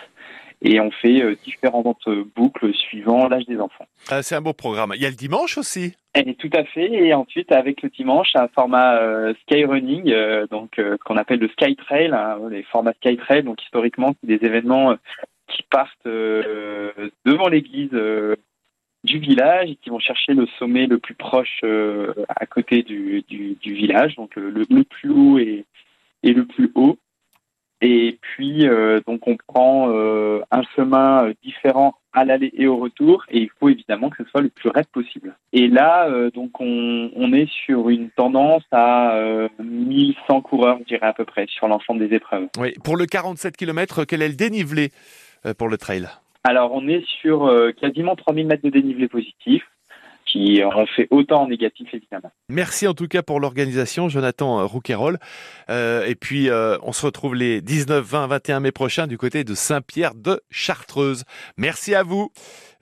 Et 0.62 0.78
on 0.78 0.90
fait 0.90 1.22
euh, 1.22 1.34
différentes 1.42 2.06
boucles 2.36 2.74
suivant 2.74 3.28
l'âge 3.28 3.46
des 3.46 3.58
enfants. 3.58 3.86
Ah, 4.10 4.22
c'est 4.22 4.34
un 4.34 4.42
beau 4.42 4.52
programme. 4.52 4.92
Il 4.94 5.00
y 5.02 5.06
a 5.06 5.10
le 5.10 5.14
dimanche 5.16 5.56
aussi. 5.56 5.94
Et 6.14 6.34
tout 6.34 6.50
à 6.52 6.64
fait. 6.64 6.92
Et 6.92 7.14
ensuite, 7.14 7.50
avec 7.52 7.80
le 7.82 7.88
dimanche, 7.88 8.28
un 8.34 8.48
format 8.48 8.96
euh, 8.98 9.32
skyrunning, 9.42 10.10
euh, 10.10 10.46
donc 10.48 10.78
euh, 10.78 10.98
qu'on 11.04 11.16
appelle 11.16 11.38
le 11.38 11.48
sky 11.48 11.76
trail, 11.76 12.10
hein, 12.12 12.38
les 12.50 12.62
formats 12.64 12.92
sky 12.94 13.16
trail. 13.16 13.42
Donc 13.42 13.62
historiquement, 13.62 14.14
c'est 14.20 14.26
des 14.38 14.44
événements 14.46 14.90
euh, 14.90 14.96
qui 15.48 15.62
partent 15.70 16.06
euh, 16.06 16.92
devant 17.24 17.48
l'église 17.48 17.90
euh, 17.94 18.36
du 19.02 19.18
village 19.18 19.70
et 19.70 19.76
qui 19.76 19.88
vont 19.88 19.98
chercher 19.98 20.34
le 20.34 20.46
sommet 20.58 20.86
le 20.86 20.98
plus 20.98 21.14
proche 21.14 21.60
euh, 21.64 22.12
à 22.28 22.44
côté 22.44 22.82
du, 22.82 23.22
du, 23.28 23.54
du 23.54 23.72
village, 23.72 24.14
donc 24.16 24.36
le, 24.36 24.50
le- 24.50 24.66
le 24.68 24.84
plus 24.84 25.08
haut 25.10 25.38
et, 25.38 25.64
et 26.22 26.32
le 26.34 26.44
plus 26.44 26.70
haut. 26.74 26.98
Et 27.82 28.18
puis, 28.20 28.68
euh, 28.68 29.00
donc, 29.06 29.26
on 29.26 29.36
prend 29.36 29.88
euh, 29.90 30.40
un 30.50 30.62
chemin 30.76 31.24
euh, 31.24 31.34
différent 31.42 31.94
à 32.12 32.24
l'aller 32.24 32.50
et 32.54 32.66
au 32.66 32.76
retour, 32.76 33.24
et 33.30 33.38
il 33.38 33.50
faut 33.58 33.68
évidemment 33.68 34.10
que 34.10 34.22
ce 34.22 34.28
soit 34.30 34.40
le 34.40 34.48
plus 34.48 34.68
raide 34.68 34.88
possible. 34.88 35.36
Et 35.52 35.68
là, 35.68 36.08
euh, 36.08 36.30
donc, 36.30 36.60
on, 36.60 37.10
on 37.14 37.32
est 37.32 37.48
sur 37.64 37.88
une 37.88 38.10
tendance 38.10 38.64
à 38.72 39.14
euh, 39.14 39.48
1100 39.60 40.40
coureurs, 40.42 40.78
je 40.80 40.84
dirais 40.84 41.06
à 41.06 41.12
peu 41.12 41.24
près, 41.24 41.46
sur 41.48 41.68
l'ensemble 41.68 42.06
des 42.06 42.14
épreuves. 42.16 42.48
Oui. 42.58 42.74
Pour 42.84 42.96
le 42.96 43.06
47 43.06 43.56
km, 43.56 44.04
quel 44.04 44.22
est 44.22 44.28
le 44.28 44.34
dénivelé 44.34 44.90
euh, 45.46 45.54
pour 45.54 45.68
le 45.68 45.78
trail? 45.78 46.08
Alors, 46.42 46.72
on 46.74 46.88
est 46.88 47.04
sur 47.20 47.46
euh, 47.46 47.72
quasiment 47.72 48.16
3000 48.16 48.46
mètres 48.46 48.64
de 48.64 48.70
dénivelé 48.70 49.08
positif, 49.08 49.62
qui 50.30 50.62
en 50.62 50.86
fait 50.86 51.08
autant 51.10 51.42
en 51.42 51.48
négatif, 51.48 51.88
évidemment. 51.92 52.30
Merci 52.48 52.86
en 52.86 52.94
tout 52.94 53.08
cas 53.08 53.22
pour 53.22 53.40
l'organisation, 53.40 54.08
Jonathan 54.08 54.60
euh, 54.60 54.64
Rouquayrol. 54.64 55.18
Euh, 55.68 56.04
et 56.06 56.14
puis, 56.14 56.48
euh, 56.48 56.76
on 56.82 56.92
se 56.92 57.04
retrouve 57.04 57.34
les 57.34 57.60
19, 57.60 58.04
20, 58.04 58.26
21 58.26 58.60
mai 58.60 58.72
prochains 58.72 59.06
du 59.06 59.18
côté 59.18 59.44
de 59.44 59.54
Saint-Pierre 59.54 60.14
de 60.14 60.40
Chartreuse. 60.50 61.24
Merci 61.56 61.94
à 61.94 62.02
vous. 62.02 62.30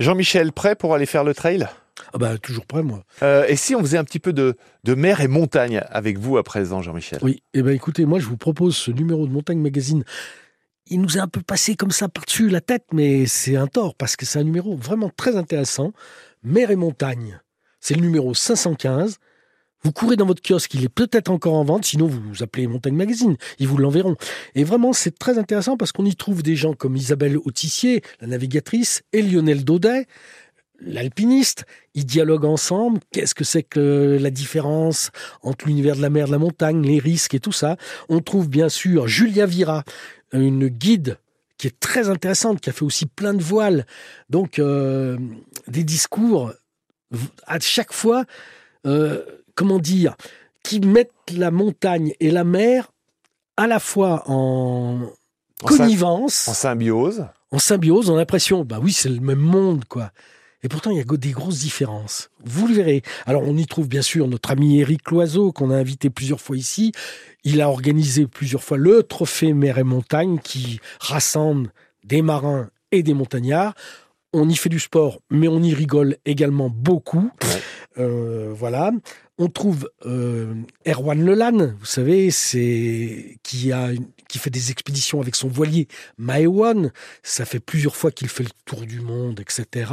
Jean-Michel, 0.00 0.52
prêt 0.52 0.76
pour 0.76 0.94
aller 0.94 1.06
faire 1.06 1.24
le 1.24 1.34
trail? 1.34 1.66
Ah 2.12 2.18
bah, 2.18 2.38
toujours 2.38 2.66
prêt, 2.66 2.82
moi. 2.82 3.02
Euh, 3.22 3.44
Et 3.48 3.56
si 3.56 3.74
on 3.74 3.80
faisait 3.80 3.98
un 3.98 4.04
petit 4.04 4.20
peu 4.20 4.32
de, 4.32 4.56
de 4.84 4.94
mer 4.94 5.20
et 5.20 5.28
montagne 5.28 5.82
avec 5.90 6.18
vous 6.18 6.36
à 6.38 6.42
présent, 6.44 6.80
Jean-Michel? 6.82 7.18
Oui, 7.22 7.42
eh 7.54 7.62
ben 7.62 7.74
écoutez, 7.74 8.04
moi 8.04 8.18
je 8.20 8.26
vous 8.26 8.36
propose 8.36 8.76
ce 8.76 8.90
numéro 8.90 9.26
de 9.26 9.32
Montagne 9.32 9.58
Magazine. 9.58 10.04
Il 10.86 11.02
nous 11.02 11.18
est 11.18 11.20
un 11.20 11.28
peu 11.28 11.42
passé 11.42 11.74
comme 11.74 11.90
ça 11.90 12.08
par-dessus 12.08 12.48
la 12.48 12.60
tête, 12.60 12.84
mais 12.92 13.26
c'est 13.26 13.56
un 13.56 13.66
tort 13.66 13.94
parce 13.94 14.16
que 14.16 14.24
c'est 14.24 14.38
un 14.38 14.44
numéro 14.44 14.74
vraiment 14.76 15.10
très 15.14 15.36
intéressant. 15.36 15.92
Mer 16.42 16.70
et 16.70 16.76
montagne, 16.76 17.40
c'est 17.80 17.94
le 17.94 18.00
numéro 18.00 18.34
515. 18.34 19.18
Vous 19.82 19.92
courez 19.92 20.16
dans 20.16 20.26
votre 20.26 20.42
kiosque, 20.42 20.74
il 20.74 20.84
est 20.84 20.88
peut-être 20.88 21.30
encore 21.30 21.54
en 21.54 21.64
vente, 21.64 21.84
sinon 21.84 22.06
vous 22.06 22.42
appelez 22.42 22.66
Montagne 22.66 22.96
Magazine, 22.96 23.36
ils 23.60 23.68
vous 23.68 23.76
l'enverront. 23.76 24.16
Et 24.56 24.64
vraiment, 24.64 24.92
c'est 24.92 25.16
très 25.16 25.38
intéressant 25.38 25.76
parce 25.76 25.92
qu'on 25.92 26.04
y 26.04 26.16
trouve 26.16 26.42
des 26.42 26.56
gens 26.56 26.74
comme 26.74 26.96
Isabelle 26.96 27.38
Autissier, 27.38 28.02
la 28.20 28.26
navigatrice, 28.26 29.02
et 29.12 29.22
Lionel 29.22 29.64
Daudet, 29.64 30.06
l'alpiniste. 30.80 31.64
Ils 31.94 32.06
dialoguent 32.06 32.44
ensemble. 32.44 33.00
Qu'est-ce 33.12 33.34
que 33.34 33.44
c'est 33.44 33.62
que 33.62 34.18
la 34.20 34.30
différence 34.30 35.10
entre 35.42 35.66
l'univers 35.66 35.96
de 35.96 36.02
la 36.02 36.10
mer, 36.10 36.26
de 36.26 36.32
la 36.32 36.38
montagne, 36.38 36.82
les 36.82 36.98
risques 36.98 37.34
et 37.34 37.40
tout 37.40 37.52
ça? 37.52 37.76
On 38.08 38.20
trouve 38.20 38.48
bien 38.48 38.68
sûr 38.68 39.06
Julia 39.06 39.46
Vira, 39.46 39.84
une 40.32 40.68
guide 40.68 41.18
qui 41.58 41.66
est 41.66 41.78
très 41.78 42.08
intéressante, 42.08 42.60
qui 42.60 42.70
a 42.70 42.72
fait 42.72 42.84
aussi 42.84 43.06
plein 43.06 43.34
de 43.34 43.42
voiles. 43.42 43.86
Donc, 44.30 44.58
euh, 44.58 45.18
des 45.66 45.84
discours 45.84 46.52
à 47.46 47.58
chaque 47.60 47.92
fois, 47.92 48.24
euh, 48.86 49.24
comment 49.54 49.78
dire, 49.78 50.16
qui 50.62 50.80
mettent 50.80 51.12
la 51.34 51.50
montagne 51.50 52.14
et 52.20 52.30
la 52.30 52.44
mer 52.44 52.92
à 53.56 53.66
la 53.66 53.80
fois 53.80 54.22
en 54.26 55.10
connivence, 55.64 56.48
En 56.48 56.54
symbiose 56.54 57.26
en 57.50 57.58
symbiose, 57.58 58.10
on 58.10 58.14
a 58.14 58.18
l'impression, 58.18 58.64
bah 58.64 58.78
oui, 58.82 58.92
c'est 58.92 59.08
le 59.08 59.20
même 59.20 59.38
monde, 59.38 59.84
quoi. 59.86 60.12
Et 60.62 60.68
pourtant, 60.68 60.90
il 60.90 60.98
y 60.98 61.00
a 61.00 61.04
des 61.04 61.30
grosses 61.30 61.60
différences. 61.60 62.30
Vous 62.44 62.66
le 62.66 62.74
verrez. 62.74 63.02
Alors, 63.26 63.42
on 63.44 63.56
y 63.56 63.64
trouve 63.64 63.88
bien 63.88 64.02
sûr 64.02 64.26
notre 64.26 64.50
ami 64.50 64.80
Éric 64.80 65.08
Loiseau, 65.10 65.52
qu'on 65.52 65.70
a 65.70 65.76
invité 65.76 66.10
plusieurs 66.10 66.40
fois 66.40 66.56
ici. 66.56 66.92
Il 67.44 67.60
a 67.60 67.68
organisé 67.68 68.26
plusieurs 68.26 68.62
fois 68.62 68.76
le 68.78 69.02
trophée 69.02 69.52
mer 69.52 69.78
et 69.78 69.84
montagne 69.84 70.38
qui 70.42 70.80
rassemble 71.00 71.72
des 72.04 72.22
marins 72.22 72.70
et 72.92 73.02
des 73.02 73.14
montagnards. 73.14 73.74
On 74.32 74.48
y 74.48 74.56
fait 74.56 74.68
du 74.68 74.78
sport, 74.78 75.20
mais 75.30 75.48
on 75.48 75.62
y 75.62 75.72
rigole 75.72 76.16
également 76.26 76.68
beaucoup. 76.68 77.30
Euh, 77.98 78.52
voilà. 78.54 78.90
On 79.38 79.48
trouve 79.48 79.88
euh, 80.04 80.52
Erwan 80.86 81.24
Lelan, 81.24 81.74
vous 81.78 81.86
savez, 81.86 82.30
c'est 82.30 83.38
qui 83.42 83.72
a 83.72 83.92
une- 83.92 84.08
qui 84.28 84.38
fait 84.38 84.50
des 84.50 84.70
expéditions 84.70 85.20
avec 85.20 85.34
son 85.36 85.48
voilier 85.48 85.88
Maewan. 86.18 86.92
Ça 87.22 87.44
fait 87.46 87.60
plusieurs 87.60 87.96
fois 87.96 88.10
qu'il 88.10 88.28
fait 88.28 88.42
le 88.42 88.50
tour 88.66 88.82
du 88.82 89.00
monde, 89.00 89.40
etc. 89.40 89.92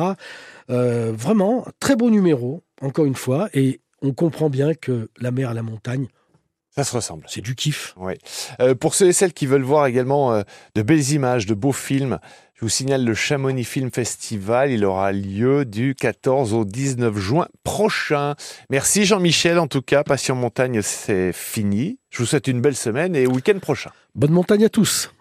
Euh, 0.69 1.13
vraiment, 1.15 1.65
très 1.79 1.95
beau 1.95 2.09
numéro, 2.09 2.63
encore 2.81 3.05
une 3.05 3.15
fois, 3.15 3.49
et 3.53 3.79
on 4.01 4.11
comprend 4.13 4.49
bien 4.49 4.73
que 4.73 5.09
la 5.19 5.31
mer 5.31 5.49
à 5.49 5.53
la 5.53 5.63
montagne, 5.63 6.07
Ça 6.75 6.83
se 6.83 6.95
ressemble. 6.95 7.25
c'est 7.29 7.41
du 7.41 7.55
kiff. 7.55 7.93
Oui. 7.95 8.15
Euh, 8.59 8.75
pour 8.75 8.95
ceux 8.95 9.07
et 9.07 9.13
celles 9.13 9.31
qui 9.31 9.45
veulent 9.45 9.63
voir 9.63 9.85
également 9.85 10.33
euh, 10.33 10.41
de 10.75 10.81
belles 10.81 11.11
images, 11.11 11.45
de 11.45 11.53
beaux 11.53 11.71
films, 11.71 12.19
je 12.53 12.61
vous 12.61 12.69
signale 12.69 13.05
le 13.05 13.13
Chamonix 13.13 13.63
Film 13.63 13.91
Festival. 13.91 14.71
Il 14.71 14.83
aura 14.83 15.13
lieu 15.13 15.63
du 15.63 15.95
14 15.95 16.53
au 16.53 16.65
19 16.65 17.17
juin 17.17 17.47
prochain. 17.63 18.35
Merci 18.69 19.05
Jean-Michel. 19.05 19.57
En 19.57 19.67
tout 19.67 19.81
cas, 19.81 20.03
Passion 20.03 20.35
Montagne, 20.35 20.81
c'est 20.81 21.31
fini. 21.31 21.97
Je 22.09 22.19
vous 22.19 22.25
souhaite 22.25 22.47
une 22.47 22.59
belle 22.59 22.75
semaine 22.75 23.15
et 23.15 23.25
week-end 23.25 23.59
prochain. 23.59 23.91
Bonne 24.13 24.31
montagne 24.31 24.65
à 24.65 24.69
tous. 24.69 25.14